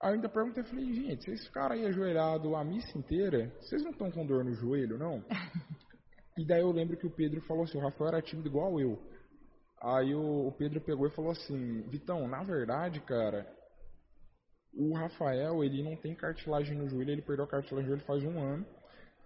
[0.00, 3.90] Aí eu ainda perguntei, falei, gente, vocês ficaram aí ajoelhados a missa inteira, vocês não
[3.90, 5.24] estão com dor no joelho, não?
[6.38, 8.96] E daí eu lembro que o Pedro falou assim, o Rafael era tímido igual eu.
[9.82, 13.44] Aí o Pedro pegou e falou assim, Vitão, na verdade, cara,
[14.78, 18.22] o Rafael, ele não tem cartilagem no joelho, ele perdeu a cartilagem no joelho faz
[18.22, 18.64] um ano.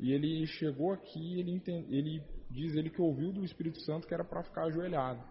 [0.00, 4.14] E ele chegou aqui, ele, enten- ele diz ele que ouviu do Espírito Santo que
[4.14, 5.22] era pra ficar ajoelhado.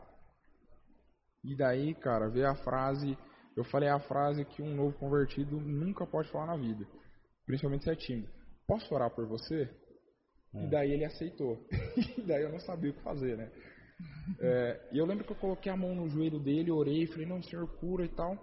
[1.43, 3.17] E daí, cara, veio a frase,
[3.57, 6.87] eu falei a frase que um novo convertido nunca pode falar na vida,
[7.45, 8.29] principalmente se é tímido.
[8.67, 9.67] Posso orar por você?
[10.53, 11.57] E daí ele aceitou.
[12.17, 13.51] e daí eu não sabia o que fazer, né?
[14.39, 17.41] É, e eu lembro que eu coloquei a mão no joelho dele, orei, falei, não,
[17.41, 18.37] senhor, cura e tal.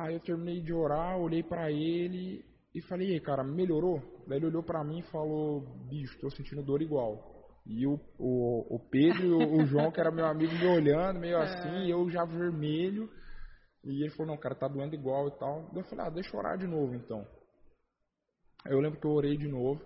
[0.00, 2.42] Aí eu terminei de orar, olhei pra ele
[2.74, 4.00] e falei, e aí, cara, melhorou?
[4.26, 5.60] Daí ele olhou pra mim e falou,
[5.90, 7.60] bicho, tô sentindo dor igual.
[7.66, 11.20] E o, o, o Pedro e o, o João, que era meu amigo, me olhando,
[11.20, 13.10] meio assim, e eu já vermelho.
[13.84, 15.68] E ele falou, não, cara, tá doendo igual e tal.
[15.70, 17.26] Daí eu falei, ah, deixa eu orar de novo então.
[18.64, 19.82] Aí eu lembro que eu orei de novo.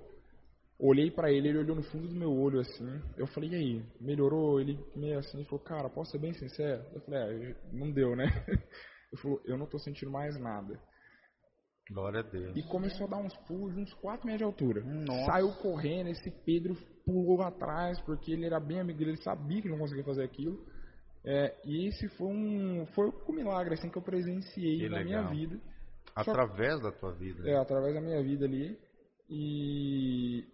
[0.78, 3.02] Olhei pra ele, ele olhou no fundo do meu olho assim.
[3.16, 4.60] Eu falei, e aí, melhorou?
[4.60, 6.84] Ele meio assim, ele falou, cara, posso ser bem sincero?
[6.94, 8.26] Eu falei, é, não deu, né?
[9.14, 10.78] Ele falou, eu não tô sentindo mais nada.
[11.90, 12.56] Glória a Deus.
[12.56, 14.80] E começou a dar uns pulos de uns 4 metros de altura.
[14.82, 15.26] Nossa.
[15.26, 16.74] Saiu correndo, esse Pedro
[17.04, 20.58] pulou atrás, porque ele era bem amigo dele, ele sabia que não conseguia fazer aquilo.
[21.24, 25.30] É, e esse foi um foi um milagre assim que eu presenciei Que na legal.
[25.30, 25.60] minha vida.
[26.16, 27.48] Através da tua vida.
[27.48, 28.76] É, através da minha vida ali.
[29.28, 30.44] E.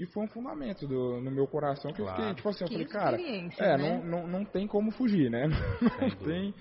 [0.00, 2.20] E foi um fundamento do, no meu coração que eu Claro.
[2.20, 3.98] fiquei, tipo assim, eu Que falei, cara, é, né?
[3.98, 5.48] não, não, não tem como fugir, né?
[6.00, 6.54] Não tem,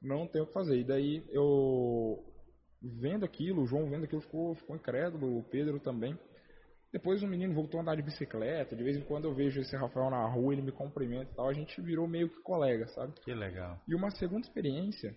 [0.00, 0.78] não tem o que fazer.
[0.78, 2.24] E daí eu
[2.82, 6.18] vendo aquilo, o João vendo aquilo ficou, ficou incrédulo, o Pedro também.
[6.92, 9.76] Depois o menino voltou a andar de bicicleta, de vez em quando eu vejo esse
[9.76, 13.12] Rafael na rua, ele me cumprimenta e tal, a gente virou meio que colega, sabe?
[13.20, 13.80] Que legal.
[13.86, 15.16] E uma segunda experiência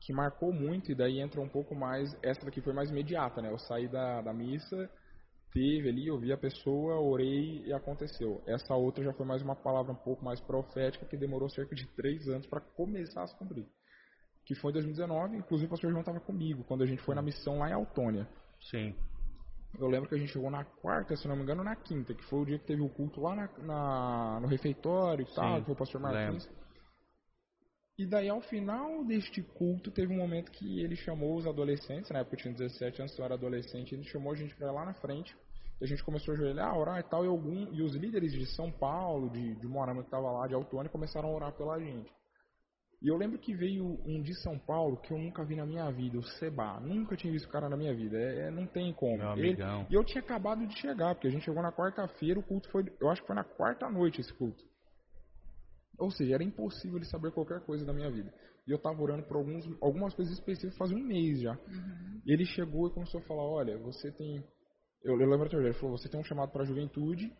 [0.00, 3.50] que marcou muito, e daí entra um pouco mais, essa daqui foi mais imediata, né?
[3.50, 4.90] Eu saí da, da missa,
[5.54, 8.42] teve ali, eu vi a pessoa, orei e aconteceu.
[8.46, 11.86] Essa outra já foi mais uma palavra um pouco mais profética, que demorou cerca de
[11.94, 13.64] três anos para começar a se cumprir.
[14.44, 17.22] que foi em 2019, inclusive o pastor João estava comigo, quando a gente foi na
[17.22, 18.28] missão lá em Autônia.
[18.70, 18.94] Sim.
[19.78, 22.22] Eu lembro que a gente chegou na quarta, se não me engano, na quinta, que
[22.24, 25.60] foi o dia que teve o culto lá na, na- no refeitório e tal, Sim,
[25.60, 26.46] que foi o pastor Martins.
[27.96, 32.18] E daí, ao final deste culto, teve um momento que ele chamou os adolescentes, na
[32.20, 34.84] época eu tinha 17 anos, então eu era adolescente, ele chamou a gente para lá
[34.84, 35.34] na frente,
[35.82, 38.70] a gente começou a ajoelhar, orar e tal, e, algum, e os líderes de São
[38.70, 42.10] Paulo, de, de Moarama que estava lá, de Autônia, começaram a orar pela gente.
[43.02, 45.90] E eu lembro que veio um de São Paulo que eu nunca vi na minha
[45.90, 46.80] vida, o Seba.
[46.80, 48.16] Nunca tinha visto o cara na minha vida.
[48.16, 49.18] É, é- não tem como.
[49.18, 49.86] Meu Ele- amigão.
[49.90, 52.84] e eu tinha acabado de chegar, porque a gente chegou na quarta-feira, o culto foi.
[52.98, 54.64] Eu acho que foi na quarta noite esse culto.
[55.98, 58.32] Ou seja, era impossível ele saber qualquer coisa da minha vida.
[58.66, 61.58] E eu tava orando por alguns, algumas coisas específicas faz um mês já.
[62.24, 64.42] E ele chegou e começou a falar, olha, você tem.
[65.04, 67.30] Eu, eu lembro até hoje, ele falou, você tem um chamado para a juventude,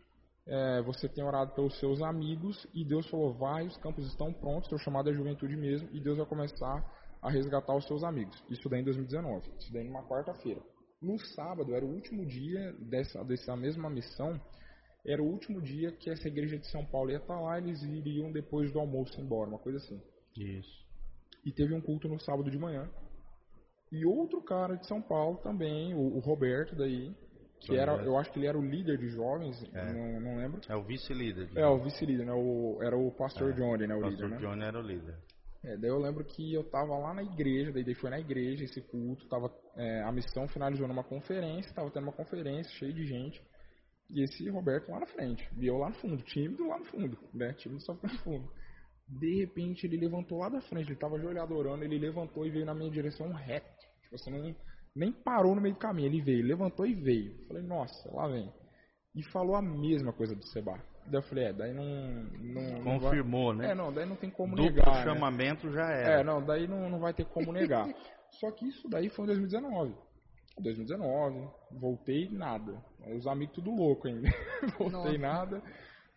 [0.47, 4.69] é, você tem orado pelos seus amigos, e Deus falou, vai, os campos estão prontos,
[4.69, 6.85] seu chamado é juventude mesmo, e Deus vai começar
[7.21, 8.41] a resgatar os seus amigos.
[8.51, 10.61] Isso daí em 2019, isso daí numa quarta-feira.
[11.01, 14.39] No sábado, era o último dia dessa, dessa mesma missão,
[15.03, 18.31] era o último dia que essa igreja de São Paulo ia estar lá, eles iriam
[18.31, 19.99] depois do almoço embora, uma coisa assim.
[20.37, 20.85] Isso.
[21.43, 22.89] E teve um culto no sábado de manhã.
[23.91, 27.15] E outro cara de São Paulo também, o, o Roberto daí,
[27.59, 29.91] que era, eu acho que ele era o líder de jovens, É.
[29.93, 30.61] não, não lembro.
[30.69, 31.49] É o vice-líder.
[31.55, 32.33] É, o vice-líder, né?
[32.33, 33.95] O, era o pastor É, Johnny, né?
[33.95, 34.37] O O líder, pastor né?
[34.37, 35.15] John era o líder.
[35.63, 38.63] É, daí eu lembro que eu tava lá na igreja, daí, daí foi na igreja
[38.65, 43.03] esse culto, tava, é, a missão finalizou numa conferência, tava tendo uma conferência cheia de
[43.07, 43.41] gente,
[44.11, 47.17] e esse Roberto lá na frente, e eu lá no fundo, tímido lá no fundo,
[47.33, 48.47] né, tímido só no fundo.
[49.07, 52.65] De repente ele levantou lá da frente, ele tava ajoelhado orando, ele levantou e veio
[52.65, 53.67] na minha direção reto,
[54.03, 54.55] tipo assim, não,
[54.95, 57.45] nem parou no meio do caminho, ele veio, levantou e veio.
[57.47, 58.51] Falei, nossa, lá vem.
[59.15, 60.79] E falou a mesma coisa do Seba.
[61.05, 61.85] Daí eu falei, é, daí não...
[61.85, 63.71] não não vai- Confirmou, né?
[63.71, 65.03] É, não, daí não tem como Duplo negar, né?
[65.03, 66.23] chamamento já É, era.
[66.23, 67.87] não, daí não, não vai ter como negar.
[68.39, 69.95] Só que isso daí foi em 2019.
[70.59, 71.47] 2019,
[71.79, 72.81] voltei nada.
[73.15, 74.29] Os amigos tudo louco ainda.
[74.79, 75.17] voltei Nossa.
[75.17, 75.63] nada.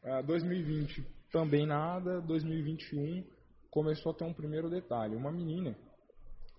[0.05, 2.21] Ah, 2020 também nada.
[2.23, 3.25] 2021
[3.71, 5.15] começou a ter um primeiro detalhe.
[5.17, 5.77] Uma menina,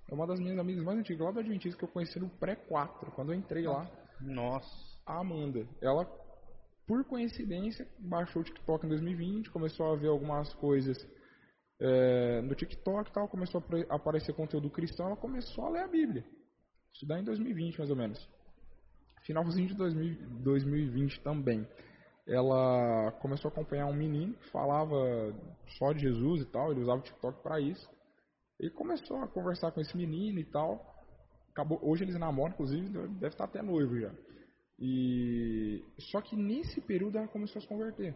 [0.09, 3.11] é uma das minhas amigas mais antigas lá do Adventista que eu conheci no pré-4,
[3.15, 4.67] quando eu entrei lá Nossa.
[5.05, 5.67] a Amanda.
[5.81, 6.05] Ela,
[6.87, 10.97] por coincidência, baixou o TikTok em 2020, começou a ver algumas coisas
[11.79, 15.83] é, no TikTok e tal, começou a apare- aparecer conteúdo cristão, ela começou a ler
[15.83, 16.25] a Bíblia.
[16.93, 18.29] Isso daí em 2020, mais ou menos.
[19.25, 21.67] Finalzinho de 2000 2020 também.
[22.27, 24.95] Ela começou a acompanhar um menino que falava
[25.77, 27.89] só de Jesus e tal, ele usava o TikTok para isso.
[28.59, 30.85] E começou a conversar com esse menino e tal.
[31.51, 34.11] Acabou, hoje eles namoram, inclusive, deve estar até noivo já.
[34.77, 38.15] E só que nesse período ela começou a se converter.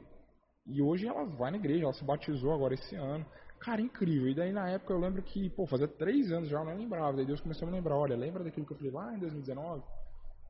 [0.66, 3.26] E hoje ela vai na igreja, ela se batizou agora esse ano.
[3.60, 4.30] Cara, incrível.
[4.30, 7.18] E daí na época eu lembro que, pô, fazia três anos já eu não lembrava.
[7.18, 9.84] Daí Deus começou a me lembrar, olha, lembra daquilo que eu falei lá em 2019?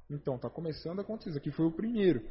[0.10, 1.30] Então, tá começando a acontecer.
[1.30, 2.22] Isso aqui foi o primeiro.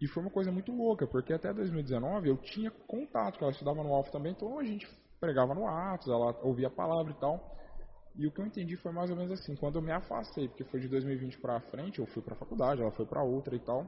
[0.00, 3.82] E foi uma coisa muito louca, porque até 2019 eu tinha contato, que ela estudava
[3.82, 4.86] no Alfa também, então a gente
[5.20, 7.56] pregava no Atos, ela ouvia a palavra e tal.
[8.16, 10.64] E o que eu entendi foi mais ou menos assim, quando eu me afastei, porque
[10.64, 13.86] foi de 2020 pra frente, eu fui pra faculdade, ela foi pra outra e tal.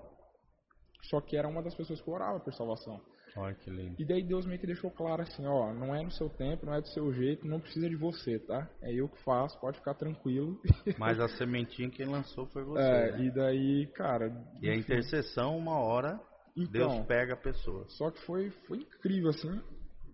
[1.03, 3.01] Só que era uma das pessoas que orava por salvação.
[3.37, 3.97] Olha que lindo.
[3.99, 6.75] E daí Deus meio que deixou claro assim, ó, não é no seu tempo, não
[6.75, 8.69] é do seu jeito, não precisa de você, tá?
[8.83, 10.61] É eu que faço, pode ficar tranquilo.
[10.99, 12.83] Mas a sementinha quem lançou foi você.
[12.83, 13.25] É, né?
[13.25, 14.33] e daí, cara.
[14.61, 16.21] E a intercessão, uma hora,
[16.57, 17.85] Então, Deus pega a pessoa.
[17.89, 19.61] Só que foi, foi incrível, assim.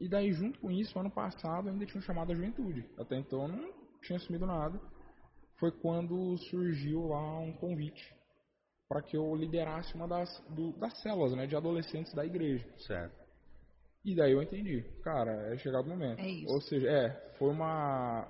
[0.00, 2.84] E daí, junto com isso, ano passado, eu ainda tinha um chamado à juventude.
[2.98, 3.72] Até então, eu não
[4.02, 4.78] tinha assumido nada.
[5.58, 8.14] Foi quando surgiu lá um convite
[8.88, 12.64] para que eu liderasse uma das, do- das células né, de adolescentes da igreja.
[12.78, 13.16] Certo.
[14.04, 16.20] E daí eu entendi, cara, é chegado o momento.
[16.20, 16.52] É isso.
[16.52, 18.28] Ou seja, é, foi uma,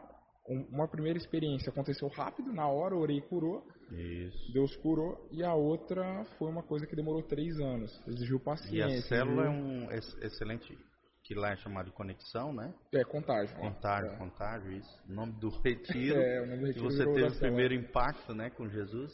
[0.48, 4.52] um- uma primeira experiência, aconteceu rápido, na hora, eu orei e curou, Isso.
[4.52, 8.98] Deus curou, e a outra foi uma coisa que demorou três anos, exigiu E paciência.
[8.98, 10.78] a célula é exigiu- um ex- excelente,
[11.26, 12.72] que lá é chamado de conexão, né?
[12.94, 13.56] É, contágio.
[13.56, 14.16] Contágio, É.
[14.16, 15.02] contágio, isso.
[15.08, 16.16] O nome do retiro.
[16.22, 19.12] É, o nome do que retiro você virou teve o primeiro impacto, né, com Jesus.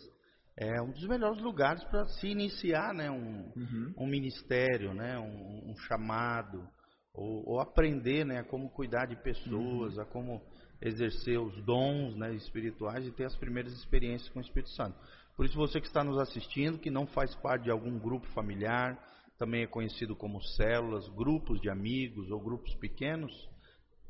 [0.54, 3.94] É um dos melhores lugares para se iniciar, né, um, Uhum.
[3.96, 6.68] um ministério, né, um, um chamado,
[7.14, 10.02] ou, ou aprender, né, a como cuidar de pessoas, Uhum.
[10.02, 10.42] a como
[10.82, 14.98] exercer os dons, né, espirituais e ter as primeiras experiências com o Espírito Santo.
[15.34, 18.98] Por isso você que está nos assistindo, que não faz parte de algum grupo familiar,
[19.38, 23.32] também é conhecido como células, grupos de amigos ou grupos pequenos,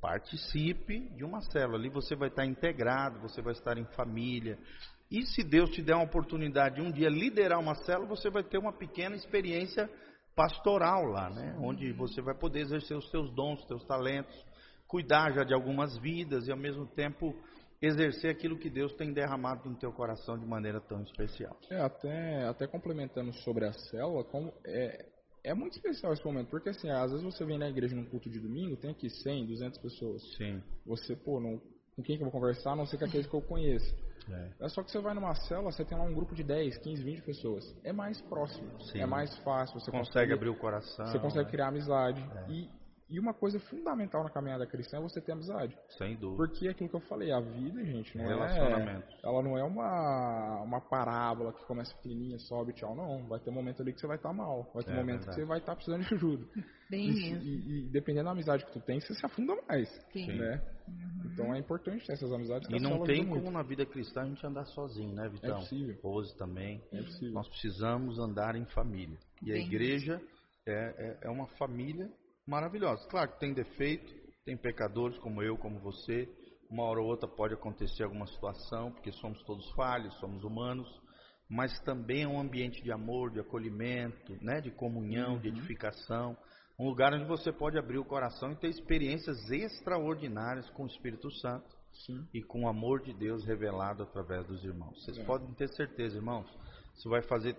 [0.01, 1.79] participe de uma célula.
[1.79, 4.59] Ali você vai estar integrado, você vai estar em família.
[5.11, 8.43] E se Deus te der uma oportunidade de um dia liderar uma célula, você vai
[8.43, 9.89] ter uma pequena experiência
[10.35, 11.57] pastoral lá, né?
[11.61, 14.35] Onde você vai poder exercer os seus dons, os seus talentos,
[14.87, 17.35] cuidar já de algumas vidas e ao mesmo tempo
[17.83, 21.59] exercer aquilo que Deus tem derramado no teu coração de maneira tão especial.
[21.69, 25.05] É, até, até complementando sobre a célula, como é,
[25.43, 28.31] é muito especial esse momento, porque assim, às vezes você vem na igreja num culto
[28.31, 30.23] de domingo, tem aqui 100, 200 pessoas.
[30.37, 30.63] Sim.
[30.87, 31.61] Você, pô, não,
[31.97, 33.93] com quem que eu vou conversar, a não ser com aqueles que eu conheço.
[34.31, 34.65] É.
[34.65, 34.69] é.
[34.69, 37.23] só que você vai numa célula, você tem lá um grupo de 10, 15, 20
[37.23, 37.65] pessoas.
[37.83, 39.01] É mais próximo, Sim.
[39.01, 39.81] é mais fácil.
[39.81, 41.07] Você consegue, abrir o coração.
[41.07, 42.21] Você consegue criar amizade.
[42.21, 42.53] É.
[42.53, 42.71] E
[43.13, 45.77] e uma coisa fundamental na caminhada cristã é você ter amizade.
[45.99, 46.37] Sem dúvida.
[46.39, 49.03] Porque é aquilo que eu falei, a vida, gente, não é.
[49.23, 52.97] Ela não é uma, uma parábola que começa pequenininha, sobe, tchau.
[52.97, 53.29] Não.
[53.29, 54.71] Vai ter um momento ali que você vai estar tá mal.
[54.73, 55.37] Vai ter é, um momento verdade.
[55.37, 56.47] que você vai estar tá precisando de ajuda.
[56.89, 59.91] Bem e, e, e, dependendo da amizade que tu tem, você se afunda mais.
[60.11, 60.39] Sim.
[60.39, 60.63] Né?
[60.89, 61.31] Uhum.
[61.33, 62.67] Então é importante ter essas amizades.
[62.71, 65.57] E não tem como na vida cristã a gente andar sozinho, né, Vitão?
[65.57, 65.97] É possível.
[66.01, 66.83] Pose também.
[66.91, 67.35] É possível.
[67.35, 69.19] Nós precisamos andar em família.
[69.43, 70.23] E Bem a igreja
[70.67, 72.11] é, é, é uma família
[72.47, 73.07] maravilhosa.
[73.09, 74.13] Claro que tem defeito,
[74.45, 76.29] tem pecadores como eu, como você.
[76.71, 80.89] Uma hora ou outra pode acontecer alguma situação, porque somos todos falhos, somos humanos.
[81.49, 85.41] Mas também é um ambiente de amor, de acolhimento, né, de comunhão, uhum.
[85.41, 86.37] de edificação.
[86.79, 91.31] Um lugar onde você pode abrir o coração e ter experiências extraordinárias com o Espírito
[91.31, 91.69] Santo
[92.07, 92.27] Sim.
[92.33, 95.05] e com o amor de Deus revelado através dos irmãos.
[95.05, 95.25] Vocês é.
[95.25, 96.49] podem ter certeza, irmãos,
[96.95, 97.55] isso vai fazer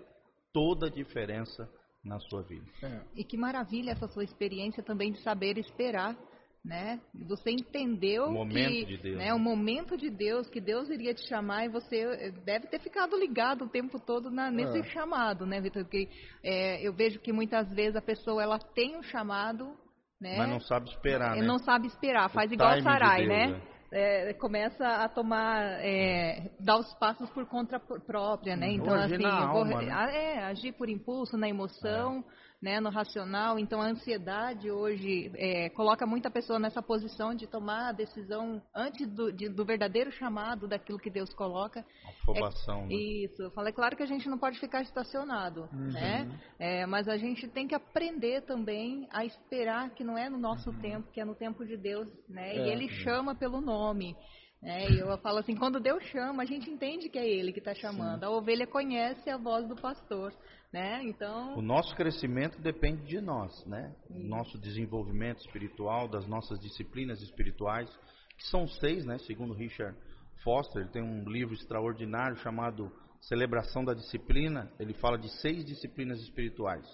[0.52, 1.70] toda a diferença
[2.04, 2.66] na sua vida.
[2.82, 3.00] É.
[3.16, 6.16] E que maravilha essa sua experiência também de saber esperar,
[6.64, 7.00] né?
[7.26, 11.12] Você entendeu o momento que, de Deus, né, o momento de Deus que Deus iria
[11.12, 14.84] te chamar e você eh, deve ter ficado ligado o tempo todo na, nesse é.
[14.84, 15.84] chamado, né, Vitor?
[15.84, 16.08] Porque
[16.42, 19.76] é, eu vejo que muitas vezes a pessoa ela tem um chamado,
[20.18, 20.36] né?
[20.38, 21.42] Mas não sabe esperar, né?
[21.42, 23.60] Não sabe esperar, faz o igual o Sarai, de né?
[23.96, 28.72] É começa a tomar, é, dar os passos por conta própria, né?
[28.72, 29.16] Então, assim,
[29.52, 29.88] vou, né?
[30.12, 33.58] é, agir por impulso, na emoção, é né, no racional.
[33.58, 39.06] Então, a ansiedade hoje é, coloca muita pessoa nessa posição de tomar a decisão antes
[39.06, 41.84] do, de, do verdadeiro chamado daquilo que Deus coloca.
[42.22, 42.84] Afobação.
[42.84, 42.94] É, né?
[42.94, 43.42] Isso.
[43.42, 45.92] Eu falei, claro que a gente não pode ficar estacionado, uhum.
[45.92, 46.40] né?
[46.58, 50.70] É, mas a gente tem que aprender também a esperar que não é no nosso
[50.70, 50.80] uhum.
[50.80, 52.56] tempo, que é no tempo de Deus, né?
[52.56, 54.16] e é, Ele chama pelo nome.
[54.64, 57.58] É, e eu falo assim, quando Deus chama, a gente entende que é Ele que
[57.58, 58.20] está chamando.
[58.20, 58.26] Sim.
[58.26, 60.32] A ovelha conhece a voz do pastor.
[60.72, 61.02] Né?
[61.04, 61.56] Então...
[61.56, 63.94] O nosso crescimento depende de nós, né?
[64.10, 67.88] O nosso desenvolvimento espiritual, das nossas disciplinas espirituais,
[68.36, 69.18] que são seis, né?
[69.18, 69.96] Segundo Richard
[70.42, 72.90] Foster, ele tem um livro extraordinário chamado
[73.20, 74.72] Celebração da Disciplina.
[74.80, 76.84] Ele fala de seis disciplinas espirituais: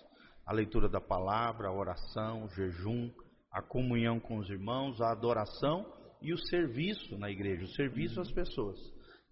[0.45, 3.11] a leitura da palavra, a oração, o jejum,
[3.51, 8.31] a comunhão com os irmãos, a adoração e o serviço na igreja, o serviço às
[8.31, 8.79] pessoas.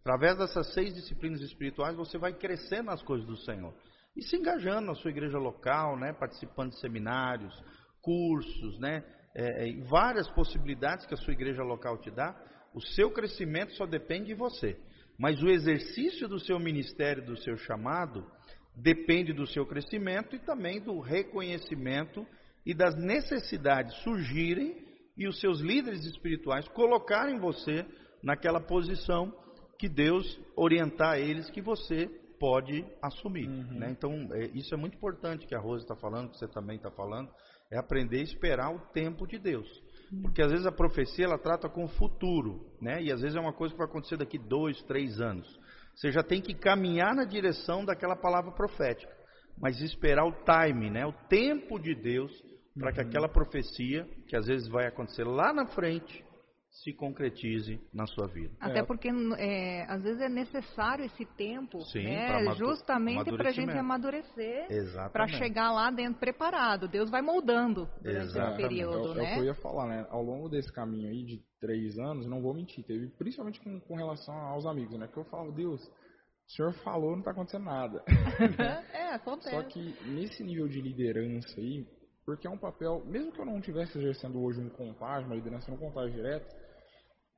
[0.00, 3.74] Através dessas seis disciplinas espirituais, você vai crescer nas coisas do Senhor
[4.16, 7.54] e se engajando na sua igreja local, né, participando de seminários,
[8.00, 12.34] cursos, né, é, é, várias possibilidades que a sua igreja local te dá.
[12.74, 14.78] O seu crescimento só depende de você,
[15.18, 18.26] mas o exercício do seu ministério, do seu chamado,
[18.74, 22.26] depende do seu crescimento e também do reconhecimento
[22.64, 24.87] e das necessidades surgirem
[25.18, 27.84] e os seus líderes espirituais colocarem você
[28.22, 29.32] naquela posição
[29.78, 32.08] que Deus orientar eles que você
[32.38, 33.48] pode assumir.
[33.48, 33.78] Uhum.
[33.78, 33.90] Né?
[33.90, 36.90] Então, é, isso é muito importante que a Rosa está falando, que você também está
[36.90, 37.28] falando,
[37.70, 39.68] é aprender a esperar o tempo de Deus.
[40.12, 40.22] Uhum.
[40.22, 43.02] Porque às vezes a profecia ela trata com o futuro, né?
[43.02, 45.48] e às vezes é uma coisa que vai acontecer daqui dois, três anos.
[45.94, 49.12] Você já tem que caminhar na direção daquela palavra profética,
[49.60, 51.04] mas esperar o time, né?
[51.04, 52.30] o tempo de Deus,
[52.78, 53.08] para que uhum.
[53.08, 56.24] aquela profecia, que às vezes vai acontecer lá na frente,
[56.70, 58.54] se concretize na sua vida.
[58.60, 58.82] Até é.
[58.84, 59.08] porque
[59.38, 64.68] é, às vezes é necessário esse tempo, Sim, né, justamente para a gente amadurecer,
[65.12, 66.86] para chegar lá dentro preparado.
[66.86, 69.24] Deus vai moldando durante esse período, é, né?
[69.24, 70.06] É o que eu ia falar, né?
[70.10, 73.96] Ao longo desse caminho aí de três anos, não vou mentir, teve principalmente com, com
[73.96, 75.08] relação aos amigos, né?
[75.08, 78.04] Que eu falo, Deus, o senhor falou, não está acontecendo nada.
[78.94, 79.50] é, acontece.
[79.50, 81.86] Só que nesse nível de liderança aí,
[82.28, 85.70] porque é um papel, mesmo que eu não estivesse exercendo hoje um contágio, uma liderança
[85.70, 86.54] no contágio direto,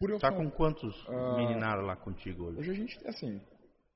[0.01, 2.59] por eu tá com quantos uh, meninados lá contigo hoje?
[2.59, 3.41] Hoje a gente, assim,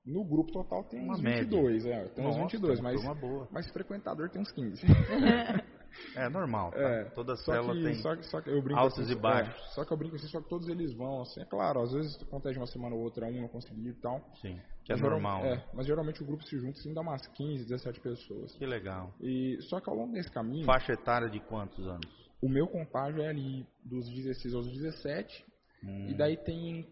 [0.07, 1.99] no grupo total tem uns 22, média.
[1.99, 3.03] é, tem Nossa, uns 22, mas,
[3.51, 4.87] mas frequentador tem uns 15.
[6.17, 6.79] é normal, tá?
[6.79, 9.55] é, toda célula que, tem só só que eu brinco altos assim, e baixos.
[9.55, 11.93] É, só que eu brinco assim, só que todos eles vão, assim, é claro, às
[11.93, 14.21] vezes acontece uma semana ou outra, um não conseguir e tal.
[14.41, 15.45] Sim, que é normal.
[15.45, 15.65] É, né?
[15.73, 18.55] mas geralmente o grupo se junta assim, dá umas 15, 17 pessoas.
[18.55, 19.15] Que legal.
[19.21, 20.65] E, só que ao longo desse caminho...
[20.65, 22.25] Faixa etária de quantos anos?
[22.43, 26.07] O meu contágio é ali dos 16 aos 17 Hum.
[26.09, 26.87] E daí tem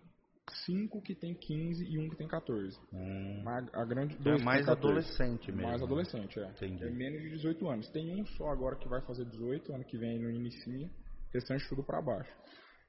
[0.64, 2.78] cinco que tem 15 e um que tem 14.
[2.92, 3.44] Hum.
[3.46, 5.68] A, a grande então é mais adolescente mesmo.
[5.68, 6.50] Mais adolescente, é.
[6.50, 6.84] Entendi.
[6.84, 7.88] É menos de 18 anos.
[7.90, 10.90] Tem um só agora que vai fazer 18, ano que vem no inicia.
[11.32, 12.30] Restante tudo para baixo.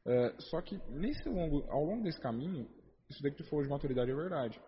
[0.06, 2.68] É, só que nesse longo, ao longo desse caminho,
[3.10, 4.60] isso daí que tu falou de maturidade é verdade.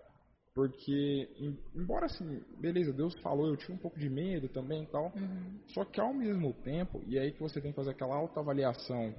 [0.53, 4.87] Porque, em, embora assim, beleza, Deus falou, eu tinha um pouco de medo também e
[4.87, 5.11] tal.
[5.13, 5.59] Uhum.
[5.67, 9.13] Só que ao mesmo tempo, e é aí que você tem que fazer aquela autoavaliação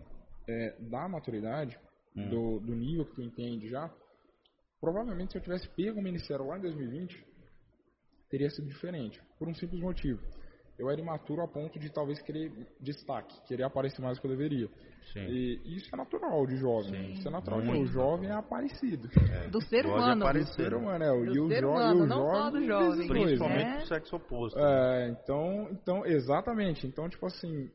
[0.49, 1.79] é, da maturidade,
[2.17, 2.29] Hum.
[2.31, 3.91] do, do nível que tu entende já,
[4.81, 7.25] provavelmente se eu tivesse pego o ministério lá em 2020,
[8.31, 9.21] teria sido diferente.
[9.39, 10.21] Por um simples motivo.
[10.79, 14.31] Eu era imaturo a ponto de talvez querer destaque, querer aparecer mais do que eu
[14.31, 14.69] deveria.
[15.13, 15.27] Sim.
[15.27, 16.91] E isso é natural de jovem.
[17.07, 17.63] Sim, isso é natural.
[17.63, 19.09] muito O jovem é aparecido.
[19.51, 20.23] Do ser humano.
[20.25, 20.51] aparecer.
[20.51, 21.09] O ser humano é.
[21.25, 22.89] Do e o ser jo- humano, e o não só jovem do jovem.
[22.97, 23.75] dois, Principalmente né?
[23.75, 23.81] né?
[23.81, 24.59] do sexo oposto.
[24.59, 26.87] É, então, então, exatamente.
[26.87, 27.71] Então, tipo assim,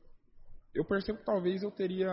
[0.76, 2.12] eu percebo que talvez eu teria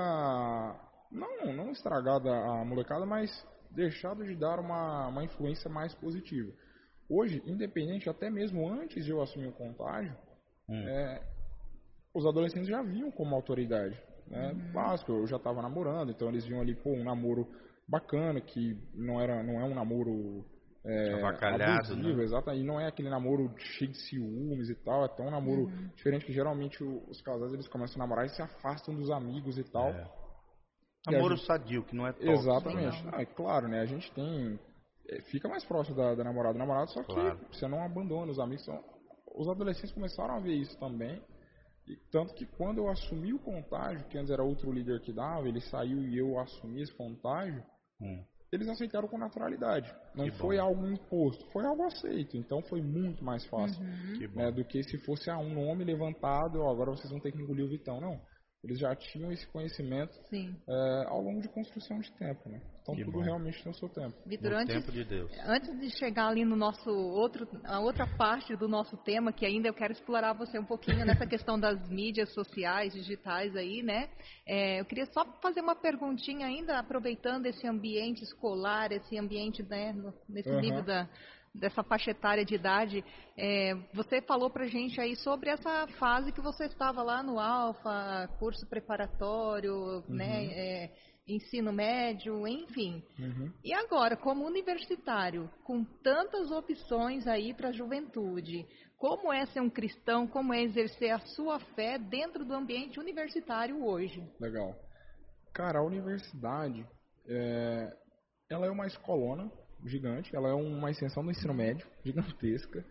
[1.11, 3.31] não, não estragado a molecada, mas
[3.71, 6.51] deixado de dar uma, uma influência mais positiva.
[7.09, 10.17] Hoje, independente, até mesmo antes de eu assumir o contágio,
[10.69, 10.87] Hum.
[10.87, 11.23] é,
[12.15, 13.99] os adolescentes já viam como autoridade.
[14.27, 14.53] Né?
[14.73, 17.49] Básico, eu já estava namorando, então eles viam ali, pô, um namoro
[17.89, 20.45] bacana, que não, era, não é um namoro
[20.85, 22.25] é, Avacalhado, abusivo, né?
[22.25, 25.71] exato, e não é aquele namoro cheio de ciúmes e tal, é tão um namoro
[25.97, 29.65] diferente que geralmente os casais eles começam a namorar e se afastam dos amigos e
[29.65, 29.89] tal.
[29.89, 30.18] É.
[31.07, 32.33] A Namoro gente- sadio, que não é tóxico.
[32.33, 33.05] Exatamente.
[33.05, 33.11] né?
[33.15, 33.81] Ah, é claro, né?
[33.81, 34.59] A gente tem.
[35.09, 37.39] é, Fica mais próximo da, da namorada do namorado, só que Claro.
[37.51, 38.65] você não abandona os amigos.
[38.65, 38.83] São,
[39.35, 41.23] os adolescentes começaram a ver isso também.
[41.87, 45.49] E tanto que quando eu assumi o contágio, que antes era outro líder que dava,
[45.49, 47.63] ele saiu e eu assumi esse contágio,
[48.03, 48.23] Hum.
[48.53, 49.91] eles aceitaram com naturalidade.
[50.15, 50.37] Não Que bom.
[50.37, 52.37] foi algo imposto, foi algo aceito.
[52.37, 53.83] Então foi muito mais fácil
[54.19, 54.41] Que bom.
[54.41, 57.41] né, do que se fosse ah, um nome levantado, ó, agora vocês vão ter que
[57.41, 57.99] engolir o Vitão.
[58.01, 58.21] Não.
[58.65, 60.57] Eles já tinham esse conhecimento Sim.
[60.69, 62.61] é, ao longo de construção de tempo, né?
[62.83, 63.25] Então Que tudo bom.
[63.25, 64.17] realmente tem o seu tempo.
[64.27, 65.31] Vitor, antes, tempo de Deus.
[65.45, 69.69] antes de chegar ali no nosso outro, a outra parte do nosso tema, que ainda
[69.69, 74.09] eu quero explorar você um pouquinho nessa questão das mídias sociais, digitais aí, né?
[74.45, 79.93] É, eu queria só fazer uma perguntinha ainda, aproveitando esse ambiente escolar, esse ambiente, né,
[79.93, 80.61] no- nesse Aham.
[80.61, 81.09] nível da,
[81.55, 83.05] dessa faixa etária de idade.
[83.37, 88.29] É, você falou pra gente aí sobre essa fase que você estava lá no Alfa,
[88.39, 90.47] curso preparatório, né?
[90.47, 90.91] é,
[91.29, 93.03] ensino médio, enfim.
[93.19, 93.53] Uhum.
[93.63, 99.71] E agora, como universitário, com tantas opções aí para a juventude, como é ser um
[99.71, 104.23] cristão, como é exercer a sua fé dentro do ambiente universitário hoje?
[104.41, 104.75] Legal.
[105.53, 106.87] Cara, a universidade,
[107.29, 107.93] é,
[108.51, 109.51] ela é uma escolona
[109.85, 112.85] gigante, ela é uma extensão do ensino médio, gigantesca.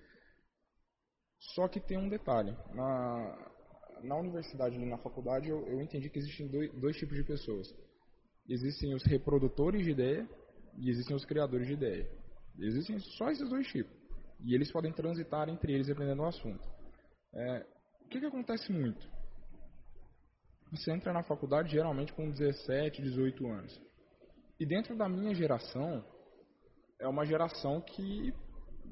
[1.53, 2.51] Só que tem um detalhe.
[2.73, 3.51] Na,
[4.03, 7.67] na universidade na faculdade, eu, eu entendi que existem dois, dois tipos de pessoas.
[8.47, 10.27] Existem os reprodutores de ideia
[10.77, 12.09] e existem os criadores de ideia.
[12.59, 13.95] Existem só esses dois tipos.
[14.43, 16.67] E eles podem transitar entre eles dependendo do assunto.
[17.33, 17.65] É,
[18.05, 19.07] o que, que acontece muito?
[20.71, 23.81] Você entra na faculdade geralmente com 17, 18 anos.
[24.59, 26.03] E dentro da minha geração,
[26.99, 28.33] é uma geração que,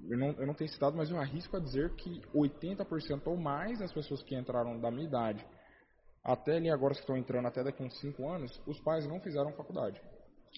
[0.07, 3.79] eu não, eu não tenho citado, mas eu arrisco a dizer que 80% ou mais
[3.79, 5.45] das pessoas que entraram da minha idade,
[6.23, 9.19] até ali agora que estão entrando até daqui a uns 5 anos, os pais não
[9.19, 10.01] fizeram faculdade.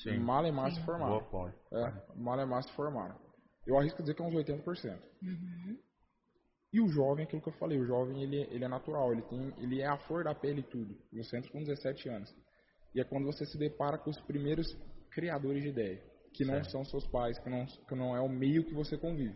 [0.03, 0.17] Sim.
[0.19, 1.23] Malemar se formaram.
[1.29, 1.53] Boa.
[1.71, 3.15] É, Malemar se formaram.
[3.65, 4.97] Eu arrisco a dizer que é uns 80%.
[5.21, 5.77] Uhum.
[6.71, 9.53] E o jovem, aquilo que eu falei, o jovem ele, ele é natural, ele, tem,
[9.57, 10.95] ele é a flor da pele e tudo.
[11.13, 12.33] Você entra com 17 anos.
[12.93, 14.67] E é quando você se depara com os primeiros
[15.11, 16.01] criadores de ideia,
[16.37, 16.71] que não Certo.
[16.71, 19.35] são seus pais, que não, que não é o meio que você convive.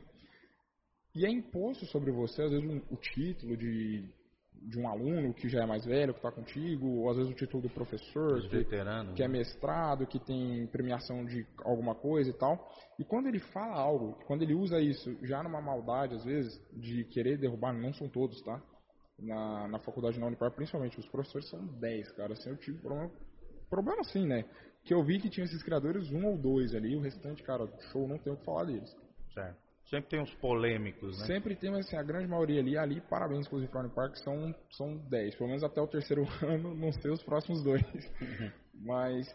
[1.15, 4.07] E é imposto sobre você, às vezes, um- o título de,
[4.53, 7.35] de um aluno que já é mais velho, que está contigo, ou às vezes o
[7.35, 9.15] título do professor, que, veteranos.
[9.15, 9.39] que é né?
[9.39, 12.71] mestrado, que tem premiação de alguma coisa e tal.
[12.99, 17.03] E quando ele fala algo, quando ele usa isso já numa maldade, às vezes, de
[17.05, 18.61] querer derrubar, não são todos, tá?
[19.19, 22.33] Na, na faculdade na Unipar, principalmente, os professores são 10, cara.
[22.33, 23.11] Assim, eu tive problema,
[23.69, 24.45] problema sim, né?
[24.83, 28.07] Que eu vi que tinha esses criadores, um ou dois ali, o restante, cara, show,
[28.07, 28.95] não tenho o que falar deles.
[29.33, 29.57] Certo.
[29.91, 31.27] Sempre tem uns polêmicos, né?
[31.27, 34.19] Sempre tem, mas assim, a grande maioria ali, ali, parabéns, inclusive, para a Unipar, que
[34.19, 37.83] são, são 10, pelo menos até o terceiro ano, não sei os próximos dois.
[38.73, 39.27] Mas,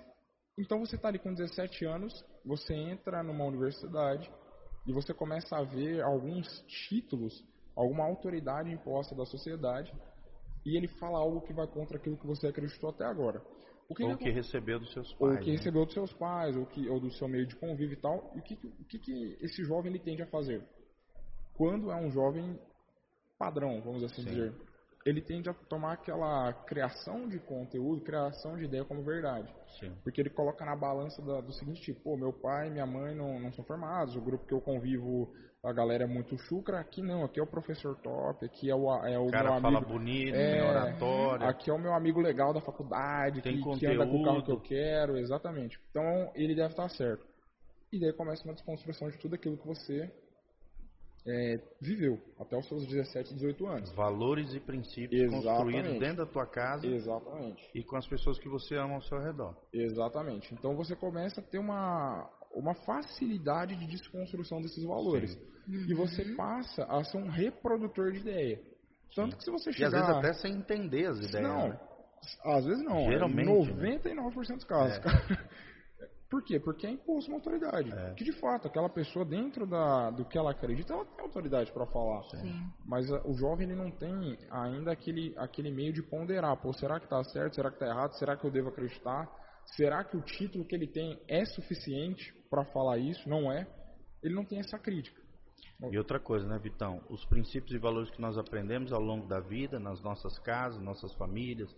[0.59, 4.31] então você está ali com 17 anos, você entra numa universidade
[4.87, 6.47] e você começa a ver alguns
[6.89, 7.45] títulos,
[7.77, 9.93] alguma autoridade imposta da sociedade
[10.65, 13.43] e ele fala algo que vai contra aquilo que você acreditou até agora.
[13.89, 15.45] O que Ou que que recebeu dos seus ou pais.
[15.45, 15.57] que né?
[15.57, 18.33] recebeu dos seus pais, ou, que, ou do seu meio de convívio e tal.
[18.35, 20.67] E o que, que- o que, que esse jovem ele tende a fazer?
[21.55, 22.59] Quando é um jovem
[23.39, 24.31] padrão, vamos assim Sim.
[24.31, 24.53] dizer,
[25.07, 29.49] ele tende a tomar aquela criação de conteúdo, criação de ideia como verdade.
[29.79, 29.93] Sim.
[30.03, 33.15] Porque ele coloca na balança da- do seguinte tipo, pô, meu pai e minha mãe
[33.15, 35.33] não, não são formados, o grupo que eu convivo,
[35.63, 38.89] a galera é muito chucra, aqui não, aqui é o professor top, aqui é o,
[39.07, 39.93] é o O cara meu fala amigo.
[39.93, 40.63] bonito, É.
[40.71, 41.47] oratório.
[41.49, 44.43] Aqui é o meu amigo legal da faculdade, Tem que, que anda com o carro
[44.43, 44.63] que eu conteúdo.
[44.63, 45.79] quero, exatamente.
[45.91, 47.25] Então ele deve estar certo.
[47.93, 50.13] E daí começa uma desconstrução de tudo aquilo que você
[51.27, 53.93] é, viveu até os seus 17, 18 anos.
[53.93, 55.47] Valores e princípios Exatamente.
[55.47, 57.71] construídos dentro da tua casa Exatamente.
[57.75, 59.57] e com as pessoas que você ama ao seu redor.
[59.73, 60.55] Exatamente.
[60.55, 65.37] Então você começa a ter uma, uma facilidade de desconstrução desses valores.
[65.69, 68.61] E você passa a ser um reprodutor de ideia.
[69.15, 69.91] Tanto que se você E às chegar...
[69.91, 71.49] vezes até sem entender as ideias.
[71.49, 71.81] Não, né?
[72.45, 73.11] às vezes não.
[73.11, 74.99] Geralmente, é 99% dos casos.
[74.99, 75.67] É.
[76.29, 76.59] Por quê?
[76.59, 77.91] Porque é imposto uma autoridade.
[77.93, 78.15] É.
[78.15, 81.87] Que de fato, aquela pessoa dentro da, do que ela acredita, ela tem autoridade para
[81.87, 82.23] falar.
[82.31, 82.69] Sim.
[82.85, 86.57] Mas a- o jovem ele não tem ainda aquele, aquele meio de ponderar.
[86.61, 87.55] Pô, será que tá certo?
[87.55, 88.13] Será que tá errado?
[88.19, 89.31] Será que eu devo acreditar?
[89.77, 93.29] Será que o título que ele tem é suficiente para falar isso?
[93.29, 93.67] Não é.
[94.23, 95.21] Ele não tem essa crítica.
[95.91, 97.03] E outra coisa, né, Vitão?
[97.11, 101.13] Os princípios e valores que nós aprendemos ao longo da vida, nas nossas casas, nossas
[101.15, 101.71] famílias,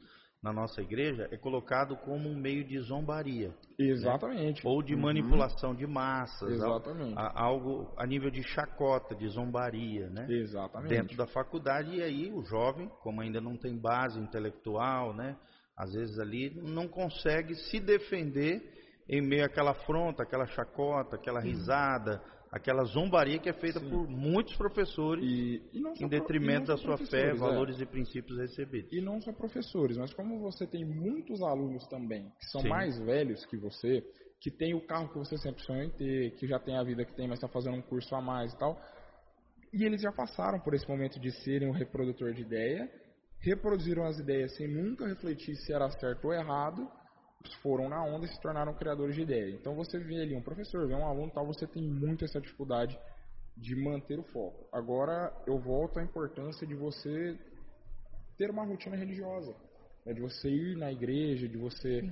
[0.42, 4.64] na nossa igreja, é colocado como um meio de zombaria Exatamente.
[4.66, 5.00] ou de Uhum.
[5.00, 7.14] manipulação de massas, Exatamente.
[7.18, 10.26] a- algo a nível de chacota, de zombaria, né?
[10.28, 10.90] Exatamente.
[10.90, 15.36] Dentro da faculdade e aí o jovem, como ainda não tem base intelectual, né?
[15.76, 18.62] Às vezes ali não consegue se defender
[19.08, 23.90] em meio àquela afronta, aquela chacota, aquela risada, aquela zombaria que é feita Sim.
[23.90, 27.34] por muitos professores E, e em detrimento da sua fé, é.
[27.34, 28.92] valores e princípios recebidos.
[28.92, 32.68] E não só professores, mas como você tem muitos alunos também que são Sim.
[32.68, 34.02] mais velhos que você,
[34.40, 37.04] que tem o carro que você sempre sonhou em ter, que já tem a vida
[37.04, 38.80] que tem, mas está fazendo um curso a mais e tal,
[39.72, 42.90] e eles já passaram por esse momento de serem um reprodutor de ideia,
[43.40, 46.88] reproduziram as ideias sem nunca refletir se era certo ou errado,
[47.62, 49.50] foram na onda e se tornaram criadores de ideia.
[49.54, 52.40] Então você vê ali um professor, vê um aluno e tal, você tem muito essa
[52.40, 52.98] dificuldade
[53.56, 54.68] de manter o foco.
[54.72, 57.38] Agora eu volto à importância de você
[58.36, 59.54] ter uma rotina religiosa,
[60.06, 62.02] né, de você ir na igreja, de você,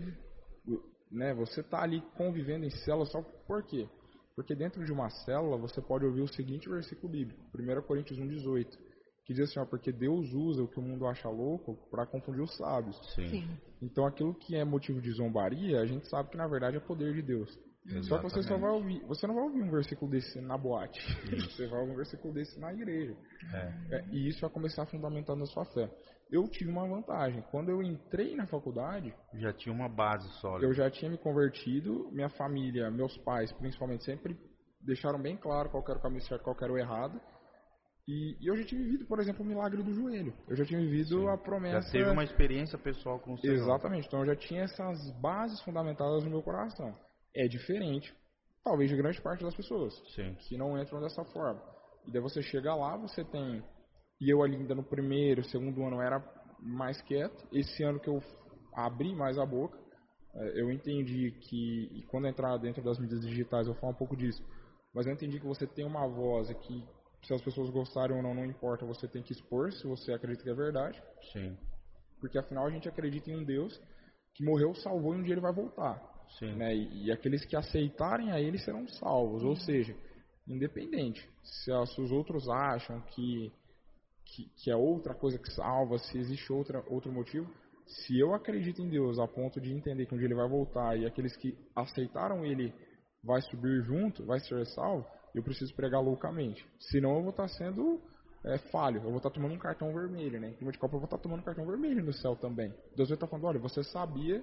[1.10, 3.88] né, você tá ali convivendo em célula só por quê?
[4.34, 8.76] Porque dentro de uma célula você pode ouvir o seguinte versículo bíblico, 1 Coríntios 1:18,
[9.26, 12.40] que diz assim, ó, porque Deus usa o que o mundo acha louco para confundir
[12.42, 12.96] os sábios.
[13.14, 13.28] Sim.
[13.28, 13.58] Sim.
[13.82, 17.12] Então aquilo que é motivo de zombaria, a gente sabe que na verdade é poder
[17.12, 17.50] de Deus.
[18.02, 18.60] Só que você só Exatamente.
[18.62, 21.00] vai ouvir, você não vai ouvir um versículo desse na boate,
[21.50, 23.16] você vai ouvir um versículo desse na igreja.
[23.52, 23.96] É.
[23.96, 25.88] É, e isso vai começar a fundamentar na sua fé.
[26.28, 27.42] Eu tive uma vantagem.
[27.52, 30.66] Quando eu entrei na faculdade, Já tinha uma base sólida.
[30.66, 32.10] eu já tinha me convertido.
[32.10, 34.36] Minha família, meus pais, principalmente, sempre
[34.80, 37.20] deixaram bem claro qual que era o caminho certo, qual era o errado.
[38.08, 40.32] E, e eu já tinha vivido, por exemplo, o milagre do joelho.
[40.48, 41.28] Eu já tinha vivido Sim.
[41.28, 41.86] a promessa.
[41.88, 43.54] Já teve uma experiência pessoal com o Senhor.
[43.54, 44.06] Exatamente.
[44.06, 46.96] Então eu já tinha essas bases fundamentadas no meu coração.
[47.34, 48.14] É diferente,
[48.62, 50.34] talvez, de grande parte das pessoas Sim.
[50.40, 51.60] que não entram dessa forma.
[52.06, 53.62] E daí você chega lá, você tem.
[54.20, 56.22] E eu ali ainda no primeiro, segundo ano era
[56.60, 57.44] mais quieto.
[57.52, 58.22] Esse ano que eu
[58.72, 59.76] abri mais a boca,
[60.36, 64.16] eh, eu entendi que, e quando entrar dentro das mídias digitais eu falar um pouco
[64.16, 64.42] disso,
[64.94, 66.84] mas eu entendi que você tem uma voz e que
[67.24, 70.44] se as pessoas gostarem ou não, não importa, você tem que expor se você acredita
[70.44, 71.02] que é verdade,
[71.32, 71.56] Sim.
[72.20, 73.80] porque afinal a gente acredita em um Deus
[74.34, 76.52] que morreu, salvou e um dia ele vai voltar Sim.
[76.54, 76.74] né?
[76.74, 79.42] E, e aqueles que aceitarem a ele serão salvos.
[79.42, 79.96] Ou seja,
[80.46, 83.52] independente se, se os outros acham que,
[84.24, 87.50] que, que é outra coisa que salva, se existe outra, outro motivo,
[87.86, 90.98] se eu acredito em Deus a ponto de entender que um dia ele vai voltar
[90.98, 92.74] e aqueles que aceitaram ele
[93.22, 95.06] vai subir junto, vai ser salvo,
[95.36, 96.66] eu preciso pregar loucamente.
[96.90, 98.00] Senão eu vou estar sendo
[98.44, 100.48] é, falho, eu vou estar tomando um cartão vermelho, né?
[100.48, 102.72] Em clima de Copa eu vou estar tomando um cartão vermelho no céu também.
[102.96, 104.42] Deus vai estar falando, olha, você sabia,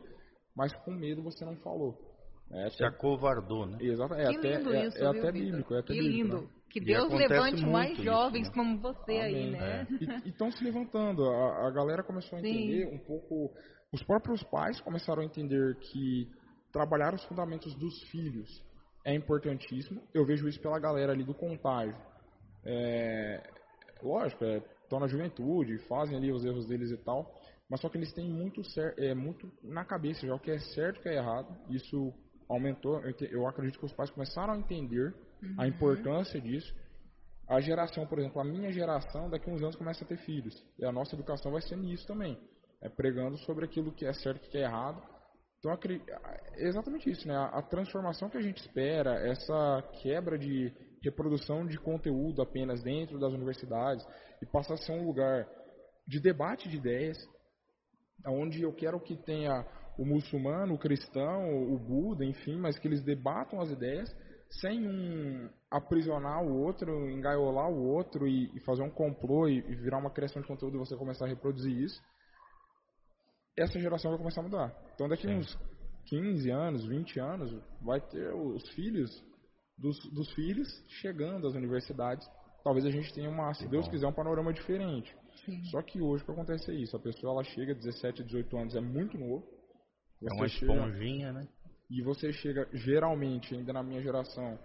[0.55, 1.97] mas com medo você não falou.
[2.51, 3.77] É Se até, acovardou, né?
[3.81, 6.17] exato, é que até, lindo é, isso, é viu, até bíblico, é até Que bíblico,
[6.17, 6.41] lindo.
[6.41, 6.47] né?
[6.69, 8.53] Que Deus levante mais isso, jovens né?
[8.53, 9.51] como você aí, Amém.
[9.51, 9.87] né?
[10.25, 11.23] E estão se levantando.
[11.23, 12.47] A, a galera começou a Sim.
[12.47, 13.53] entender um pouco.
[13.91, 16.27] Os próprios pais começaram a entender que
[16.71, 18.49] trabalhar os fundamentos dos filhos
[19.05, 20.01] é importantíssimo.
[20.13, 21.95] Eu vejo isso pela galera ali do contágio.
[22.65, 23.41] É,
[24.01, 24.43] lógico,
[24.83, 27.33] estão na juventude, fazem ali os erros deles e tal.
[27.69, 28.61] Mas só que eles têm muito,
[28.97, 31.55] é, muito na cabeça já o que é certo e o que é errado.
[31.69, 32.13] Isso
[32.49, 32.99] aumentou.
[33.01, 35.13] Eu, te- eu acredito que os pais começaram a entender
[35.57, 36.73] a importância disso.
[37.49, 40.53] A geração, por exemplo, a minha geração, daqui a uns anos começa a ter filhos.
[40.79, 42.37] E a nossa educação vai ser nisso também.
[42.81, 45.01] É pregando sobre aquilo que é certo e que é errado.
[45.63, 45.79] Então,
[46.57, 47.37] é exatamente isso, né?
[47.37, 53.31] A transformação que a gente espera, essa quebra de reprodução de conteúdo apenas dentro das
[53.31, 54.05] universidades
[54.41, 55.47] e passar a ser um lugar
[56.05, 57.17] de debate de ideias,
[58.27, 59.65] onde eu quero que tenha
[59.97, 64.13] o muçulmano, o cristão, o Buda, enfim, mas que eles debatam as ideias
[64.59, 70.11] sem um aprisionar o outro, engaiolar o outro e, fazer um complô e virar uma
[70.11, 72.01] criação de conteúdo e você começar a reproduzir isso.
[73.57, 74.75] Essa geração vai começar a mudar.
[74.93, 75.35] Então daqui Sim.
[75.35, 75.57] uns
[76.05, 79.23] 15 anos, 20 anos, vai ter os filhos
[79.77, 80.67] dos, dos filhos
[81.01, 82.27] chegando às universidades.
[82.63, 85.15] Talvez a gente tenha uma, se Deus quiser, um panorama diferente.
[85.45, 85.63] Sim.
[85.65, 88.75] Só que hoje o que acontece é isso, a pessoa ela chega 17, 18 anos,
[88.75, 89.45] é muito novo.
[90.21, 91.47] é uma esponjinha, chega, né?
[91.89, 94.57] E você chega, geralmente, ainda na minha geração,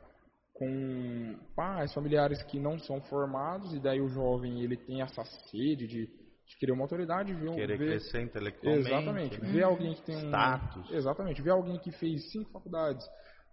[0.55, 5.87] com pais, familiares que não são formados, e daí o jovem ele tem essa sede
[5.87, 6.07] de,
[6.49, 9.53] de querer uma autoridade, ver, querer ver, crescer intelectualmente, exatamente, né?
[9.53, 13.07] ver alguém que tem um status, exatamente, ver alguém que fez cinco faculdades,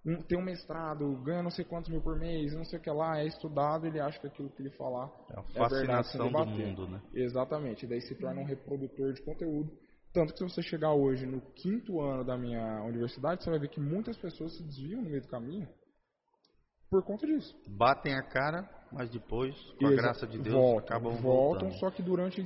[0.05, 2.89] um, tem um mestrado, ganha não sei quantos mil por mês, não sei o que
[2.89, 6.51] lá, é estudado, ele acha que aquilo que ele falar é a fascinação é verdade,
[6.51, 7.01] do mundo, né?
[7.13, 9.71] Exatamente, daí se torna um reprodutor de conteúdo.
[10.13, 13.67] Tanto que se você chegar hoje no quinto ano da minha universidade, você vai ver
[13.67, 15.67] que muitas pessoas se desviam no meio do caminho
[16.89, 17.53] por conta disso.
[17.67, 21.67] Batem a cara, mas depois, com a graça de Deus, voltam, acabam voltam.
[21.67, 21.79] Voltando.
[21.79, 22.41] Só que durante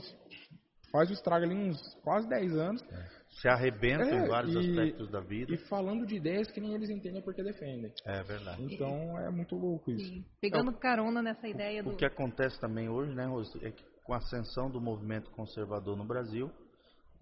[0.91, 2.83] faz o estrago ali uns quase 10 anos.
[2.91, 3.19] É.
[3.29, 5.53] Se arrebentam é, em vários e, aspectos da vida.
[5.53, 7.93] E falando de ideias que nem eles entendem porque defendem.
[8.03, 8.63] É verdade.
[8.63, 10.09] Então é muito louco isso.
[10.09, 10.25] Sim.
[10.41, 11.91] Pegando então, carona nessa ideia do.
[11.91, 15.95] O que acontece também hoje, né, Rose, é que com a ascensão do movimento conservador
[15.95, 16.51] no Brasil,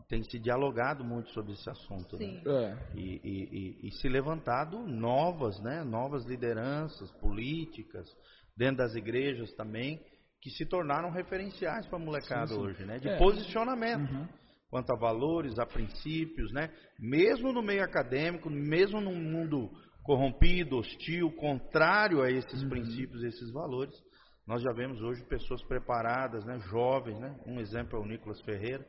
[0.08, 2.42] tem se dialogado muito sobre esse assunto né?
[2.46, 2.78] é.
[2.96, 8.08] e, e, e, se levantado novas, né, novas lideranças políticas
[8.58, 10.02] dentro das igrejas também
[10.42, 12.62] que se tornaram referenciais para a molecada sim, sim.
[12.62, 13.18] hoje, né, de é.
[13.18, 14.28] posicionamento uhum.
[14.70, 19.70] quanto a valores, a princípios, né, mesmo no meio acadêmico, mesmo num mundo
[20.04, 22.70] corrompido, hostil, contrário a esses uhum.
[22.70, 23.96] princípios, esses valores,
[24.46, 28.86] nós já vemos hoje pessoas preparadas, né, jovens, né, um exemplo é o Nicolas Ferreira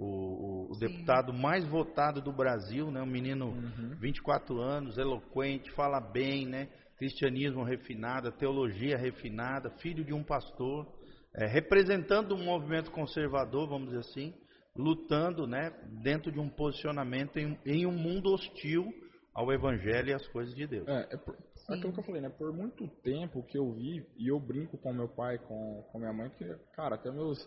[0.00, 3.02] o, o, deputado mais votado do Brasil, né?
[3.02, 3.96] Um menino, uhum.
[4.00, 6.68] 24 anos, eloquente, fala bem, né?
[7.00, 10.86] Cristianismo refinado, teologia refinada, filho de um pastor,
[11.34, 14.34] é, representando um movimento conservador, vamos dizer assim,
[14.76, 15.70] lutando, né?
[16.02, 18.86] Dentro de um posicionamento em, em um mundo hostil
[19.34, 20.86] ao Evangelho e às coisas de Deus.
[20.86, 21.38] É, é por,
[21.70, 22.28] aquilo que eu falei, né?
[22.28, 26.12] Por muito tempo que eu vi, e eu brinco com meu pai, com, com minha
[26.12, 26.44] mãe, que,
[26.74, 27.38] cara, até meus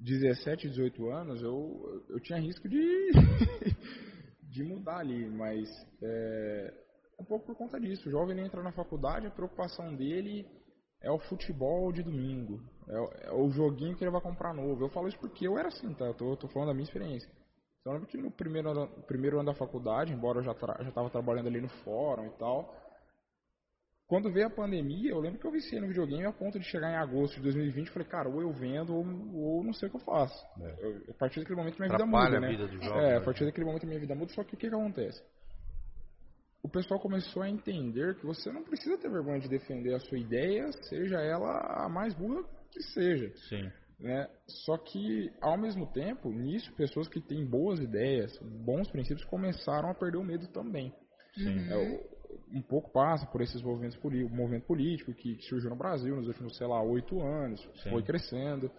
[0.00, 3.12] 17, 18 anos, eu, eu tinha risco de,
[4.50, 5.68] de mudar ali, mas
[6.02, 6.83] é,
[7.24, 8.08] um pouco por conta disso.
[8.08, 10.46] O jovem entra na faculdade, a preocupação dele
[11.02, 14.84] é o futebol de domingo, é, é, o joguinho que ele vai comprar novo.
[14.84, 16.04] Eu falo isso porque eu era assim, tá?
[16.04, 17.28] Eu tô, tô falando da minha experiência.
[17.80, 20.90] Então, eu lembro que no primeiro ano, primeiro ano da faculdade, embora eu já, já
[20.92, 22.74] tava trabalhando ali no fórum e tal,
[24.06, 26.90] quando veio a pandemia, eu lembro que eu viciei no videogame a ponto de chegar
[26.90, 29.04] em agosto de 2020 falei, cara, ou eu vendo ou,
[29.34, 30.46] ou não sei o que eu faço.
[30.60, 30.76] É.
[30.78, 32.48] Eu, a partir daquele momento minha vida muda, né?
[32.48, 33.24] Vida jovem, é, a né?
[33.24, 35.22] partir daquele momento minha vida muda, só que o que, que acontece?
[36.64, 40.18] O pessoal começou a entender que você não precisa ter vergonha de defender a sua
[40.18, 43.30] ideia, seja ela a mais burra que seja.
[43.50, 43.70] Sim.
[44.00, 44.26] Né?
[44.64, 48.34] Só que, ao mesmo tempo, nisso, pessoas que têm boas ideias,
[48.64, 50.90] bons princípios, começaram a perder o medo também.
[51.34, 51.68] Sim.
[51.70, 52.04] É,
[52.50, 56.56] um pouco passa por esses movimentos políticos, movimento político que, surgiu no Brasil nos últimos,
[56.56, 57.90] sei lá, oito anos, Sim.
[57.90, 58.70] foi crescendo.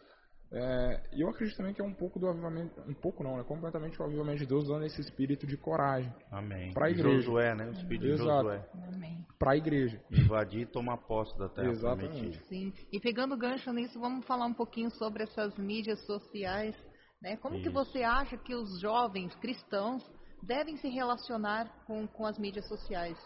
[0.58, 3.43] É, e eu acredito também que é um pouco do avivamento, um pouco não, né?
[3.43, 6.10] Completamente o avivamento de Deus dando esse espírito de coragem.
[6.32, 6.72] Amém.
[6.74, 7.20] Para a igreja.
[7.20, 7.66] Josué, né?
[7.66, 8.24] O espírito Exato.
[8.24, 8.70] de Josué.
[8.88, 9.28] Amém.
[9.38, 10.01] Para a igreja.
[10.10, 12.18] Invadir e tomar posse da terra Exatamente.
[12.18, 12.45] prometida.
[12.45, 12.74] Sim.
[12.89, 16.74] E pegando gancho nisso, vamos falar um pouquinho sobre essas mídias sociais.
[17.22, 17.36] Né?
[17.36, 17.64] Como Isso.
[17.64, 20.10] que você acha que os jovens cristãos
[20.41, 23.18] devem se relacionar com, com as mídias sociais?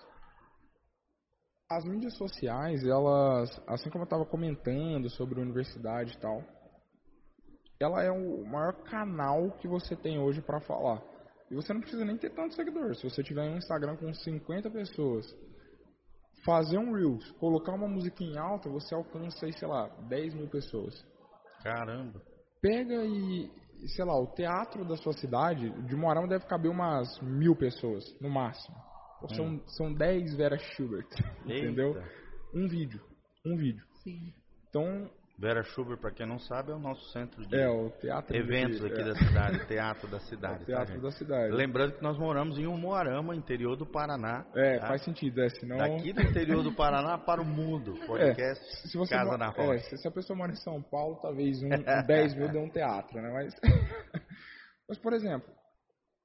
[1.69, 6.43] As mídias sociais, elas, assim como eu estava comentando sobre a universidade e tal,
[7.79, 11.01] ela é o maior canal que você tem hoje para falar.
[11.49, 12.95] E você não precisa nem ter tanto seguidor.
[12.95, 15.25] Se você tiver um Instagram com 50 pessoas,
[16.45, 20.93] fazer um Reels, colocar uma musiquinha alta, você alcança aí, sei lá, 10 mil pessoas.
[21.63, 22.21] Caramba!
[22.61, 23.49] Pega e,
[23.95, 28.29] sei lá, o teatro da sua cidade, de Moarama deve caber umas mil pessoas, no
[28.29, 28.75] máximo.
[29.35, 29.61] São, hum.
[29.67, 31.07] são 10 Vera Schubert,
[31.45, 31.95] entendeu?
[32.53, 33.01] Um vídeo,
[33.45, 33.83] um vídeo.
[34.03, 34.33] Sim.
[34.69, 35.09] Então...
[35.39, 38.81] Vera Schubert, para quem não sabe, é o nosso centro de é, o teatro eventos
[38.81, 39.03] de, aqui é.
[39.05, 40.63] da cidade, teatro da cidade.
[40.63, 41.53] É teatro tá, da cidade.
[41.53, 44.45] Lembrando que nós moramos em Umuarama, interior do Paraná.
[44.53, 44.87] É, tá?
[44.87, 45.77] faz sentido, é, senão...
[45.77, 49.47] Daqui do interior do Paraná para o mundo, é, podcast é, se você Casa na
[49.47, 49.95] Rocha.
[49.95, 52.69] É, se a pessoa mora em São Paulo, talvez um, um 10 mil dê um
[52.69, 53.31] teatro, né?
[53.31, 53.55] Mas,
[54.89, 55.49] mas, por exemplo,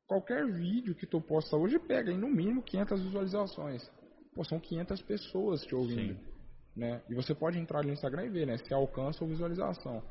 [0.07, 3.91] Qualquer vídeo que tu posta hoje pega em no mínimo 500 visualizações.
[4.35, 6.15] Pô, são 500 pessoas te ouvindo.
[6.15, 6.34] Sim.
[6.77, 7.03] Né?
[7.09, 8.57] E você pode entrar ali no Instagram e ver, né?
[8.59, 10.03] Se alcança ou visualização.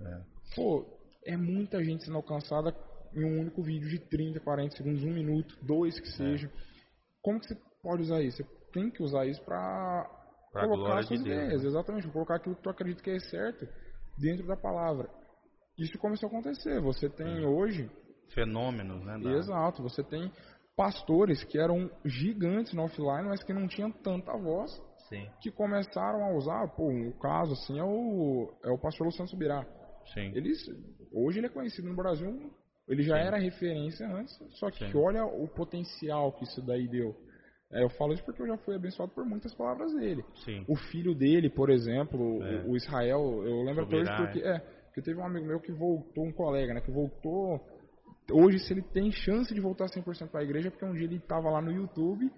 [0.00, 0.20] É.
[0.54, 0.84] Pô,
[1.24, 2.74] é muita gente sendo alcançada
[3.14, 6.12] em um único vídeo de 30, 40 segundos, um minuto, dois que é.
[6.12, 6.46] seja.
[6.46, 6.50] É.
[7.22, 8.36] Como que você pode usar isso?
[8.42, 10.06] Você tem que usar isso para
[10.52, 11.68] colocar as suas de ideias, né?
[11.68, 13.66] exatamente, colocar aquilo que tu acredita que é certo
[14.18, 15.08] dentro da palavra.
[15.78, 16.80] Isso começou a acontecer.
[16.80, 17.90] Você tem hoje
[18.34, 19.18] fenômenos, né?
[19.18, 20.30] da- Exato, você tem
[20.76, 24.70] pastores que eram gigantes no offline, mas que não tinham tanta voz,
[25.08, 29.28] Sim, que começaram a usar, pô, um caso assim é o, é o pastor Luciano
[29.28, 29.64] Subirá.
[30.12, 30.32] sim.
[30.34, 30.58] Eles,
[31.12, 32.50] hoje ele é conhecido no Brasil,
[32.88, 33.22] ele já Sim.
[33.26, 34.96] era referência antes, só que Sim.
[34.98, 37.14] olha o potencial que isso daí deu.
[37.72, 40.24] É, eu falo isso porque eu já fui abençoado por muitas palavras dele.
[40.44, 40.64] Sim.
[40.68, 42.62] O filho dele, por exemplo, É.
[42.66, 45.72] o, o Israel, eu lembro até hoje porque, é, porque teve um amigo meu que
[45.72, 47.60] voltou, um colega, né, que voltou,
[48.30, 51.04] hoje se ele tem chance de voltar 100% para a igreja, é porque um dia
[51.04, 52.30] ele estava lá no YouTube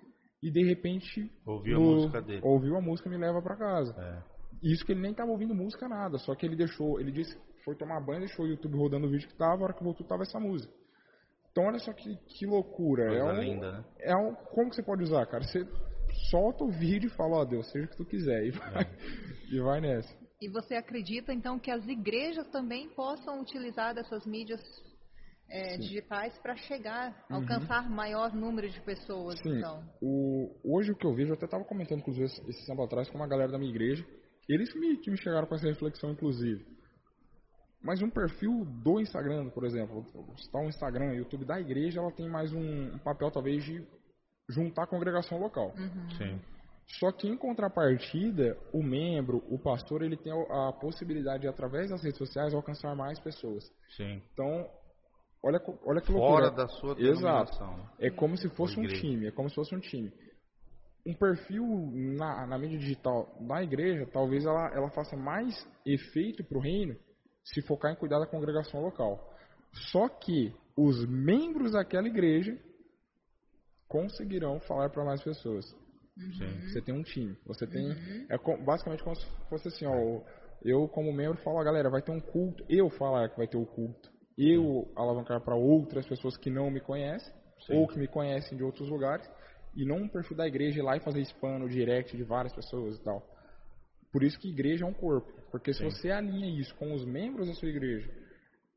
[0.42, 2.40] e de repente Ouviu a música dele.
[2.44, 3.94] ouviu a música Me Leva para Casa.
[3.98, 4.36] É.
[4.62, 7.74] Isso que ele nem tava ouvindo música nada, só que ele deixou, ele disse, foi
[7.76, 10.22] tomar banho, deixou o YouTube rodando o vídeo que tava, a hora que voltou tava
[10.22, 10.72] essa música.
[11.50, 13.06] Então olha só que, que loucura.
[13.06, 13.84] Coisa é um, linda, né?
[14.00, 15.42] É um, como que você pode usar, cara?
[15.44, 15.66] Você
[16.30, 18.52] solta o vídeo e fala, ó Deus, seja o que tu quiser, e É.
[18.52, 18.86] vai,
[19.52, 20.14] e vai nessa.
[20.40, 24.60] E você acredita então que as igrejas também possam utilizar dessas mídias
[25.48, 29.38] é, digitais para chegar, alcançar maior número de pessoas?
[29.40, 32.66] Sim, Então, o, hoje o que eu vejo, eu até tava comentando, inclusive, esse esse
[32.66, 34.04] tempo atrás com uma galera da minha igreja,
[34.48, 36.64] eles que me, que me chegaram com essa reflexão, inclusive.
[37.82, 40.04] Mas um perfil do Instagram, por exemplo,
[40.36, 43.86] está um Instagram, YouTube da igreja, ela tem mais um, um papel talvez de
[44.48, 45.72] juntar a congregação local.
[46.16, 46.40] Sim.
[46.98, 51.90] Só que em contrapartida, o membro, o pastor, ele tem a a possibilidade de, através
[51.90, 53.64] das redes sociais, alcançar mais pessoas.
[53.96, 54.22] Sim.
[54.32, 54.68] Então,
[55.46, 56.46] olha, olha que loucura.
[56.46, 57.52] Fora da sua Exato.
[57.52, 57.90] denominação.
[57.98, 60.12] É como se fosse um time, é como se fosse um time.
[61.06, 61.64] Um perfil
[62.18, 66.96] na, na mídia digital da igreja, talvez ela, ela faça mais efeito para o reino
[67.44, 69.32] se focar em cuidar da congregação local.
[69.92, 72.58] Só que os membros daquela igreja
[73.88, 75.64] conseguirão falar para mais pessoas.
[76.16, 76.60] Sim.
[76.62, 77.92] Você tem um time, você tem
[78.28, 80.22] é co- basicamente como se fosse assim, ó,
[80.62, 83.66] eu como membro falo, galera, vai ter um culto, eu falar que vai ter o
[83.66, 87.32] culto, eu alavancar para outras pessoas que não me conhecem
[87.66, 87.74] Sim.
[87.74, 89.28] ou que me conhecem de outros lugares
[89.74, 92.52] e não um perfil da igreja ir lá e fazer spam no direct de várias
[92.54, 93.22] pessoas e tal.
[94.12, 95.90] Por isso que igreja é um corpo, porque se Sim.
[95.90, 98.10] você alinha isso com os membros da sua igreja,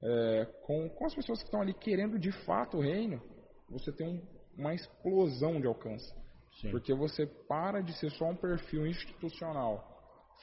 [0.01, 3.22] é, com, com as pessoas que estão ali querendo de fato o reino,
[3.70, 4.22] você tem um-
[4.57, 6.14] uma explosão de alcance.
[6.60, 6.72] Sim.
[6.72, 9.86] Porque você para de ser só um perfil institucional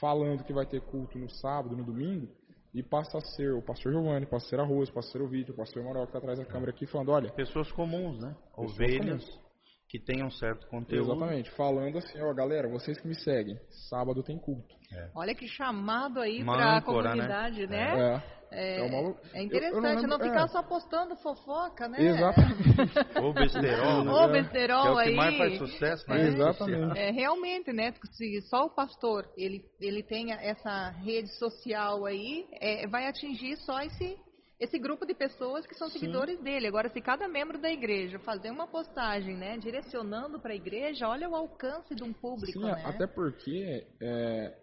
[0.00, 2.28] falando que vai ter culto no sábado, no domingo,
[2.76, 5.22] e passa a ser o pastor Giovanni, passa a ser a Rose, passa a ser
[5.22, 7.32] o Vitor, passa a ser o Manuel que está atrás da câmera aqui falando, olha,
[7.32, 8.36] Pessoas comuns, né?
[8.54, 9.40] Ovelhas comuns.
[9.88, 11.10] que tenham certo conteúdo.
[11.12, 13.58] exatamente, falando assim, ó, galera, vocês que me seguem,
[13.88, 14.74] sábado tem culto.
[15.14, 16.80] olha que chamado aí para a né?
[16.82, 18.16] comunidade, né?
[18.16, 21.88] É, É, é uma é eu- eu interessante não, lembro- ficar é, só postando fofoca,
[21.88, 22.00] né?
[22.00, 22.56] Exatamente.
[23.22, 24.38] Ou besterol, né?
[24.38, 24.42] É.
[24.42, 25.14] besterol que é o que aí.
[25.14, 26.78] mais faz sucesso na É, rede exatamente.
[26.80, 26.96] social.
[26.96, 27.92] É, realmente, né?
[28.12, 33.80] Se só o pastor ele, ele tenha essa rede social aí, é, vai atingir só
[33.82, 34.16] esse,
[34.60, 35.98] esse grupo de pessoas que são Sim.
[35.98, 36.66] seguidores dele.
[36.68, 41.28] Agora, se cada membro da igreja fazer uma postagem, né, direcionando para a igreja, olha
[41.28, 42.82] o alcance de um público, Sim, né?
[42.84, 44.54] até porque é,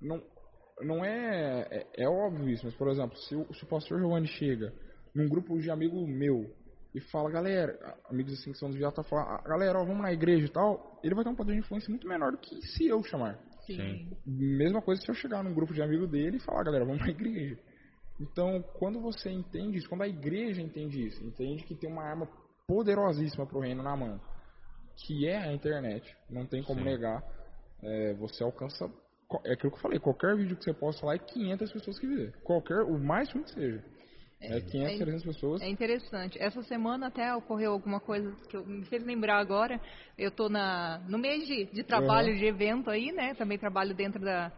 [0.00, 0.22] não,
[0.80, 2.04] não é, é.
[2.04, 4.72] é óbvio isso, mas por exemplo, se o, se o pastor Giovanni chega
[5.14, 6.50] num grupo de amigo meu
[6.94, 7.78] e fala, galera,
[8.10, 11.00] amigos assim que são desviados, tá falando, "Ah, galera, ó, vamos na igreja e tal,
[11.02, 13.38] ele vai ter um poder de influência muito menor do que se eu chamar.
[13.66, 14.10] Sim.
[14.26, 17.08] Mesma coisa se eu chegar num grupo de amigo dele e falar, galera, vamos na
[17.08, 17.58] igreja.
[18.20, 22.28] Então, quando você entende isso, quando a igreja entende isso, entende que tem uma arma
[22.66, 24.20] poderosíssima pro reino na mão,
[24.96, 26.86] que é a internet, não tem como Sim.
[26.86, 27.22] negar,
[27.82, 28.88] é, você alcança,
[29.44, 32.06] é aquilo que eu falei, qualquer vídeo que você posta lá é 500 pessoas que
[32.06, 33.84] vê, qualquer, o mais ruim que seja,
[34.40, 36.38] é 500, é- 300 pessoas, É interessante.
[36.40, 39.80] Essa semana até ocorreu alguma coisa que eu, me fez lembrar agora.
[40.18, 42.38] Eu estou no mês de, de trabalho, Uhum.
[42.38, 43.34] de evento aí, né?
[43.34, 44.50] Também trabalho dentro da,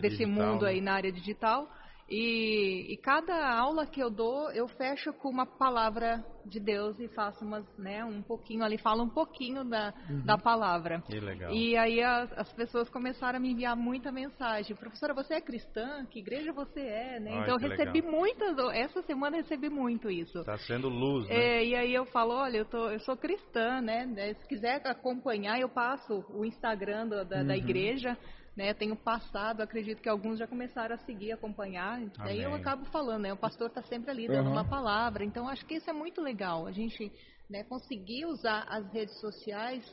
[0.00, 0.70] desse digital, mundo né?
[0.70, 1.68] aí na área digital.
[2.08, 7.08] E, e cada aula que eu dou, eu fecho com uma palavra de Deus e
[7.08, 10.22] faço umas, né, um pouquinho ali, falo um pouquinho da, Uhum.
[10.24, 11.00] da palavra.
[11.00, 11.52] Que legal.
[11.52, 14.76] E aí as, as pessoas começaram a me enviar muita mensagem.
[14.76, 16.06] Professora, você é cristã?
[16.06, 17.18] Que igreja você é?
[17.18, 17.32] Né?
[17.32, 18.12] Ai, então eu recebi legal.
[18.12, 20.44] muitas, essa semana recebi muito isso.
[20.44, 21.34] Tá sendo luz, né?
[21.34, 24.06] É, e aí eu falo, olha, eu, tô, eu sou cristã, né?
[24.34, 27.50] Se quiser acompanhar, eu passo o Instagram da, da Uhum.
[27.56, 28.16] igreja,
[28.56, 28.72] né?
[28.72, 32.00] Tenho passado, acredito que alguns já começaram a seguir, acompanhar.
[32.20, 32.60] Aí eu Amém.
[32.60, 33.32] acabo falando, né?
[33.32, 34.52] O pastor está sempre ali dando Uhum.
[34.52, 35.24] uma palavra.
[35.24, 36.66] Então acho que isso é muito legal.
[36.66, 37.12] A gente
[37.50, 39.84] né, conseguir usar as redes sociais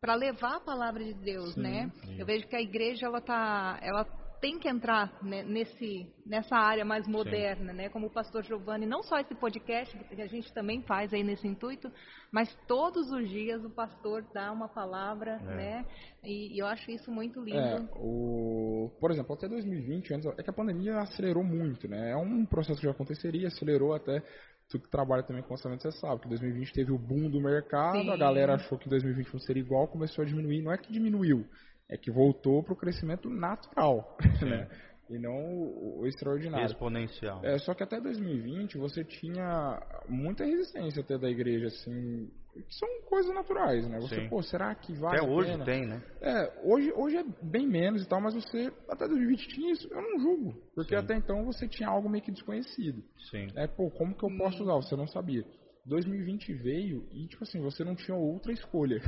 [0.00, 1.90] para levar a palavra de Deus, Sim, né?
[2.18, 4.04] Eu vejo que a igreja ela tá, ela
[4.40, 7.88] tem que entrar né, nesse, nessa área mais moderna, né?
[7.88, 11.46] Como o pastor Giovanni, não só esse podcast que a gente também faz aí nesse
[11.46, 11.90] intuito,
[12.30, 15.54] mas todos os dias o pastor dá uma palavra, é.
[15.54, 15.86] né?
[16.22, 17.58] E, e, eu acho isso muito lindo.
[17.58, 22.10] É, o, por exemplo, até 2020, antes, é que a pandemia acelerou muito, né?
[22.10, 24.22] É um processo que já aconteceria, acelerou até
[24.68, 28.02] tu que trabalha também com orçamento, você sabe que 2020 teve o boom do mercado,
[28.02, 28.10] Sim.
[28.10, 30.60] a galera achou que 2021 seria igual, começou a diminuir.
[30.62, 31.46] Não é que diminuiu,
[31.88, 34.68] é que voltou para o crescimento natural, né?
[35.10, 36.66] E não o, o, extraordinário.
[36.66, 37.40] Exponencial.
[37.42, 42.88] É, só que até 2020 você tinha muita resistência até da igreja, assim, que são
[43.08, 43.98] coisas naturais, né?
[44.00, 44.28] Você, Sim.
[44.28, 45.64] pô, será que vai Até hoje pena?
[45.64, 46.02] tem, né?
[46.20, 50.02] É, hoje, hoje é bem menos e tal, mas você, até 2020 tinha isso, eu
[50.02, 50.54] não julgo.
[50.74, 51.02] Porque Sim.
[51.02, 53.02] até então você tinha algo meio que desconhecido.
[53.30, 53.46] Sim.
[53.56, 54.74] É, pô, como que eu posso usar?
[54.74, 55.42] Você não sabia.
[55.86, 59.00] 2020 veio e, tipo assim, você não tinha outra escolha.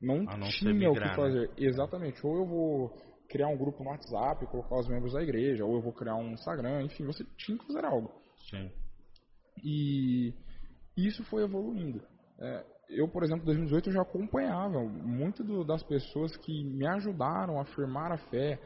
[0.00, 1.14] Não, não tinha o que né?
[1.14, 1.48] fazer.
[1.48, 1.54] Né?
[1.58, 2.26] Exatamente.
[2.26, 2.96] Ou eu vou
[3.28, 6.32] criar um grupo no WhatsApp, colocar os membros da igreja, ou eu vou criar um
[6.32, 8.10] Instagram, enfim, você tinha que fazer algo.
[8.50, 8.70] Sim.
[9.62, 10.32] E
[10.96, 12.02] isso foi evoluindo.
[12.40, 16.86] É, eu, por exemplo, em 2018 eu já acompanhava muito do, das pessoas que me
[16.86, 18.58] ajudaram a afirmar a fé.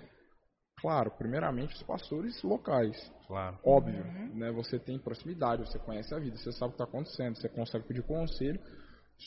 [0.78, 2.96] Claro, primeiramente os pastores locais.
[3.26, 3.58] Claro.
[3.64, 4.34] Óbvio, uhum.
[4.34, 4.52] né?
[4.52, 7.86] Você tem proximidade, você conhece a vida, você sabe o que está acontecendo, você consegue
[7.86, 8.60] pedir conselho.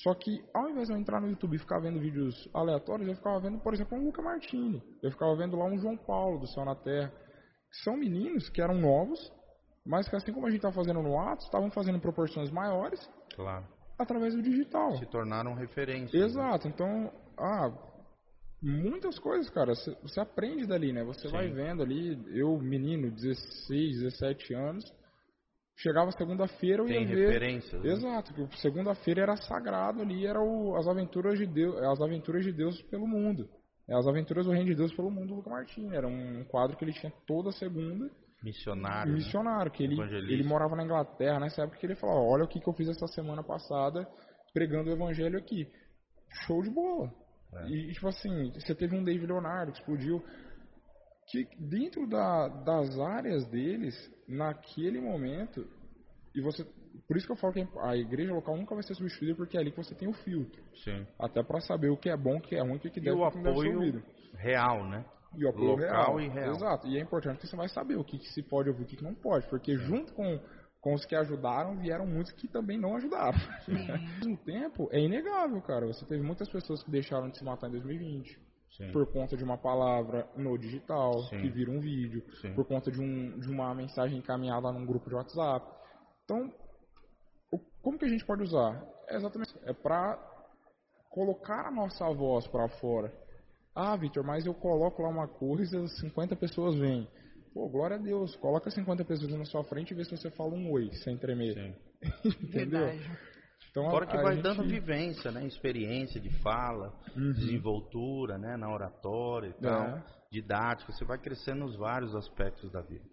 [0.04, 3.16] Só que ao invés de eu entrar no YouTube e ficar vendo vídeos aleatórios, eu
[3.16, 4.82] ficava vendo, por exemplo, um Luca Martini.
[5.02, 7.12] Eu ficava vendo lá um João Paulo do Céu na Terra.
[7.84, 9.32] São meninos que eram novos,
[9.86, 13.00] mas que assim como a gente está fazendo no Atos, estavam fazendo proporções maiores.
[13.36, 13.66] Claro.
[13.98, 14.98] Através do digital.
[14.98, 16.14] Se tornaram referências.
[16.14, 16.26] Né?
[16.26, 16.68] Exato.
[16.68, 16.74] Né?
[16.74, 17.72] Então, ah,
[18.62, 21.04] muitas coisas, cara, você aprende dali, né?
[21.04, 21.34] Você Sim.
[21.34, 24.84] vai vendo ali, eu, menino, 16, 17 anos,
[25.78, 27.28] Chegava segunda-feira eu Tem ia ver.
[27.28, 27.84] referências.
[27.84, 27.92] Né?
[27.92, 32.54] Exato, que segunda-feira era sagrado ali, era o, as aventuras de Deus, as aventuras de
[32.54, 33.50] Deus pelo mundo.
[33.88, 35.92] É, as aventuras do Reino de Deus pelo mundo do Luca Martins.
[35.92, 38.10] Era um quadro que ele tinha toda segunda.
[38.42, 39.12] Missionário.
[39.12, 39.18] Né?
[39.18, 39.78] Missionário, né?
[39.78, 42.68] que ele, ele morava na Inglaterra nessa época que ele falava, olha o que, que
[42.68, 44.08] eu fiz essa semana passada
[44.54, 45.68] pregando o evangelho aqui.
[46.46, 47.12] Show de bola.
[47.54, 47.68] É.
[47.68, 50.24] E tipo assim, você teve um David Leonardo que explodiu
[51.28, 53.96] que dentro da, das áreas deles,
[54.28, 55.68] naquele momento,
[56.34, 56.66] e você.
[57.08, 59.60] Por isso que eu falo que a igreja local nunca vai ser substituída, porque é
[59.60, 60.62] ali que você tem o filtro.
[60.84, 61.06] Sim.
[61.20, 63.04] Até para saber o que é bom, o que é ruim, o que, que e
[63.04, 64.04] deve, o apoio deve
[64.34, 65.06] real, né?
[65.36, 66.22] E o apoio local real.
[66.22, 66.56] e real.
[66.56, 66.88] Exato.
[66.88, 68.96] E é importante que você vai saber o que, que se pode ouvir, o que,
[68.96, 69.84] que não pode, porque Sim.
[69.86, 70.40] junto com
[70.86, 73.36] com os que ajudaram, vieram muitos que também não ajudaram.
[73.68, 73.74] Ao
[74.20, 75.88] mesmo tempo, é inegável, cara.
[75.88, 78.40] Você teve muitas pessoas que deixaram de se matar em 2020.
[78.78, 78.92] Sim.
[78.92, 81.40] por conta de uma palavra no digital, Sim.
[81.40, 82.54] que vira um vídeo, Sim.
[82.54, 85.66] por conta de, um, de uma mensagem encaminhada num grupo de WhatsApp.
[86.24, 86.54] Então,
[87.52, 88.86] o, como que a gente pode usar?
[89.08, 90.20] É exatamente é para
[91.10, 93.14] colocar a nossa voz para fora.
[93.74, 97.08] Ah, Victor, mas eu coloco lá uma coisa, 50 pessoas vêm.
[97.54, 100.54] Pô, glória a Deus, coloca 50 pessoas na sua frente e vê se você fala
[100.54, 101.78] um oi, sem tremer.
[102.44, 102.88] Entendeu?
[102.88, 103.35] Verdade.
[103.76, 104.44] Então, Fora que vai gente...
[104.44, 105.46] dando vivência, né?
[105.46, 107.34] Experiência de fala, uhum.
[107.34, 108.56] desenvoltura, né?
[108.56, 110.04] Na oratória e tal, é.
[110.32, 110.94] didática.
[110.94, 113.04] Você vai crescendo nos vários aspectos da vida.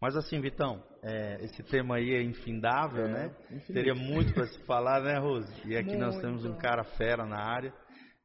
[0.00, 3.36] Mas assim, Vitão, é, esse tema aí é infindável, é, né?
[3.50, 3.72] Infinito.
[3.74, 5.52] Teria muito para se falar, né, Rose?
[5.66, 6.00] E aqui muito.
[6.00, 7.70] nós temos um cara fera na área.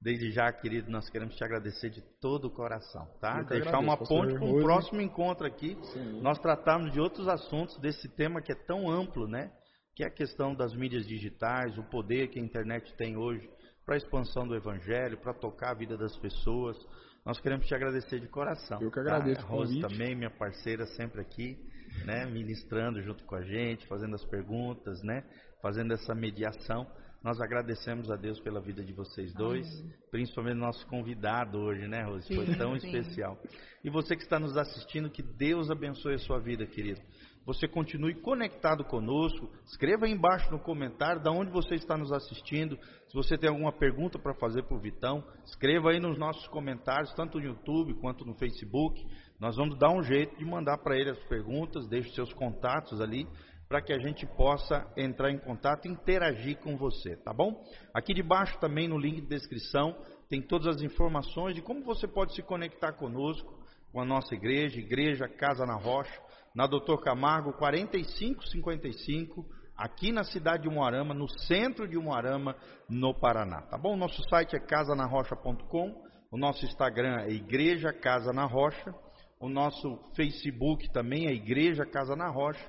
[0.02, 3.42] Desde já, querido, nós queremos te agradecer de todo o coração, tá?
[3.42, 5.78] Deixar agradeço, uma ponte para um próximo encontro aqui.
[5.92, 6.22] Sim.
[6.22, 9.52] Nós tratarmos de outros assuntos desse tema que é tão amplo, né?
[9.96, 13.48] Que é a questão das mídias digitais, o poder que a internet tem hoje
[13.86, 16.78] para a expansão do evangelho, para tocar a vida das pessoas.
[17.26, 18.82] Nós queremos te agradecer de coração.
[18.82, 19.42] Eu que agradeço.
[19.42, 19.48] Tá?
[19.48, 21.58] A Rose também, minha parceira, sempre aqui,
[22.06, 25.24] né, ministrando junto com a gente, fazendo as perguntas, né,
[25.62, 26.88] fazendo essa mediação.
[27.24, 29.94] Nós agradecemos a Deus pela vida de vocês dois, Amém.
[30.12, 32.28] principalmente nosso convidado hoje, né, Rose?
[32.28, 32.88] Sim, Foi tão sim.
[32.88, 33.40] especial.
[33.82, 37.00] E você que está nos assistindo, que Deus abençoe a sua vida, querido
[37.46, 39.50] você continue conectado conosco.
[39.66, 42.78] Escreva aí embaixo no comentário de onde você está nos assistindo.
[43.08, 47.14] Se você tem alguma pergunta para fazer para o Vitão, escreva aí nos nossos comentários,
[47.14, 49.06] tanto no YouTube quanto no Facebook.
[49.40, 53.28] Nós vamos dar um jeito de mandar para ele as perguntas, deixe seus contatos ali,
[53.68, 57.62] para que a gente possa entrar em contato e interagir com você, tá bom?
[57.94, 59.98] Aqui debaixo também no link de descrição
[60.30, 64.80] tem todas as informações de como você pode se conectar conosco, com a nossa igreja,
[64.80, 66.22] Igreja Casa na Rocha
[66.54, 69.46] na Doutor Camargo 4555,
[69.76, 72.56] aqui na cidade de Umuarama, no centro de Umuarama,
[72.88, 73.62] no Paraná.
[73.64, 73.96] Tá bom?
[73.96, 78.94] Nosso site é casanarrocha.com, o nosso Instagram é Igreja Casa na Rocha,
[79.40, 82.66] o nosso Facebook também é Igreja Casa na Rocha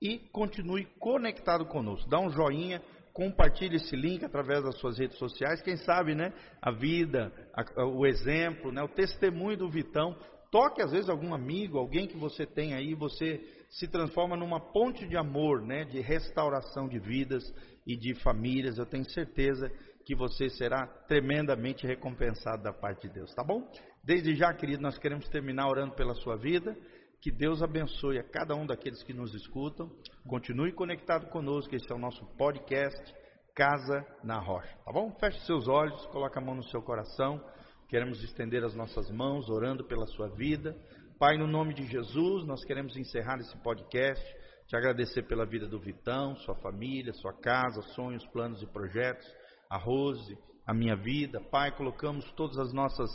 [0.00, 2.08] e continue conectado conosco.
[2.08, 2.82] Dá um joinha,
[3.12, 5.62] compartilhe esse link através das suas redes sociais.
[5.62, 6.32] Quem sabe, né?
[6.62, 8.82] A vida, a, o exemplo, né?
[8.82, 10.16] O testemunho do Vitão
[10.50, 13.40] Toque às vezes algum amigo, alguém que você tem aí, você
[13.70, 17.44] se transforma numa ponte de amor, né, de restauração de vidas
[17.86, 18.78] e de famílias.
[18.78, 19.70] Eu tenho certeza
[20.06, 23.70] que você será tremendamente recompensado da parte de Deus, tá bom?
[24.02, 26.74] Desde já, querido, nós queremos terminar orando pela sua vida.
[27.20, 29.90] Que Deus abençoe a cada um daqueles que nos escutam.
[30.26, 33.14] Continue conectado conosco, esse é o nosso podcast
[33.54, 35.10] Casa na Rocha, tá bom?
[35.18, 37.44] Feche seus olhos, coloque a mão no seu coração.
[37.88, 40.76] Queremos estender as nossas mãos orando pela sua vida.
[41.18, 44.22] Pai, no nome de Jesus, nós queremos encerrar esse podcast.
[44.66, 49.26] Te agradecer pela vida do Vitão, sua família, sua casa, sonhos, planos e projetos.
[49.70, 50.36] A Rose,
[50.66, 51.40] a minha vida.
[51.50, 53.10] Pai, colocamos todos os nossos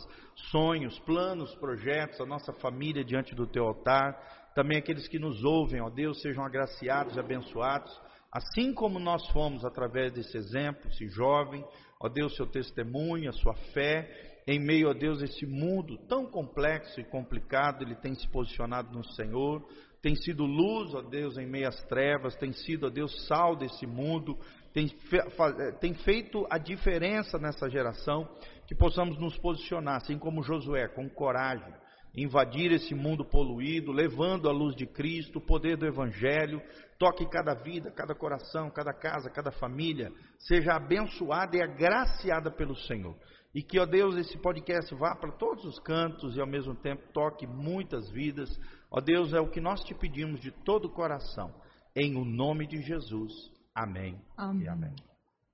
[0.49, 4.51] sonhos, planos, projetos, a nossa família diante do teu altar.
[4.55, 7.95] Também aqueles que nos ouvem, ó Deus, sejam agraciados e abençoados,
[8.32, 11.63] assim como nós fomos através desse exemplo, esse jovem,
[11.99, 16.99] ó Deus, seu testemunho, a sua fé, em meio a Deus, esse mundo tão complexo
[16.99, 19.65] e complicado, ele tem se posicionado no Senhor,
[20.01, 23.87] tem sido luz, ó Deus, em meio às trevas, tem sido, ó Deus, sal desse
[23.87, 24.37] mundo,
[24.73, 28.27] tem, eh, tem feito a diferença nessa geração,
[28.67, 31.73] que possamos nos posicionar, assim como Josué, com coragem,
[32.15, 36.61] invadir esse mundo poluído, levando a luz de Cristo, o poder do Evangelho,
[36.99, 43.15] toque cada vida, cada coração, cada casa, cada família, seja abençoada e agraciada pelo Senhor.
[43.54, 47.04] E que, ó Deus, esse podcast vá para todos os cantos e ao mesmo tempo
[47.14, 48.49] toque muitas vidas.
[48.89, 51.54] Ó Deus, é o que nós te pedimos de todo o coração.
[51.95, 53.32] Em o nome de Jesus.
[53.76, 54.20] Amém.
[54.36, 54.68] Amém.
[54.68, 54.95] amém.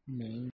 [0.08, 0.50] Amém.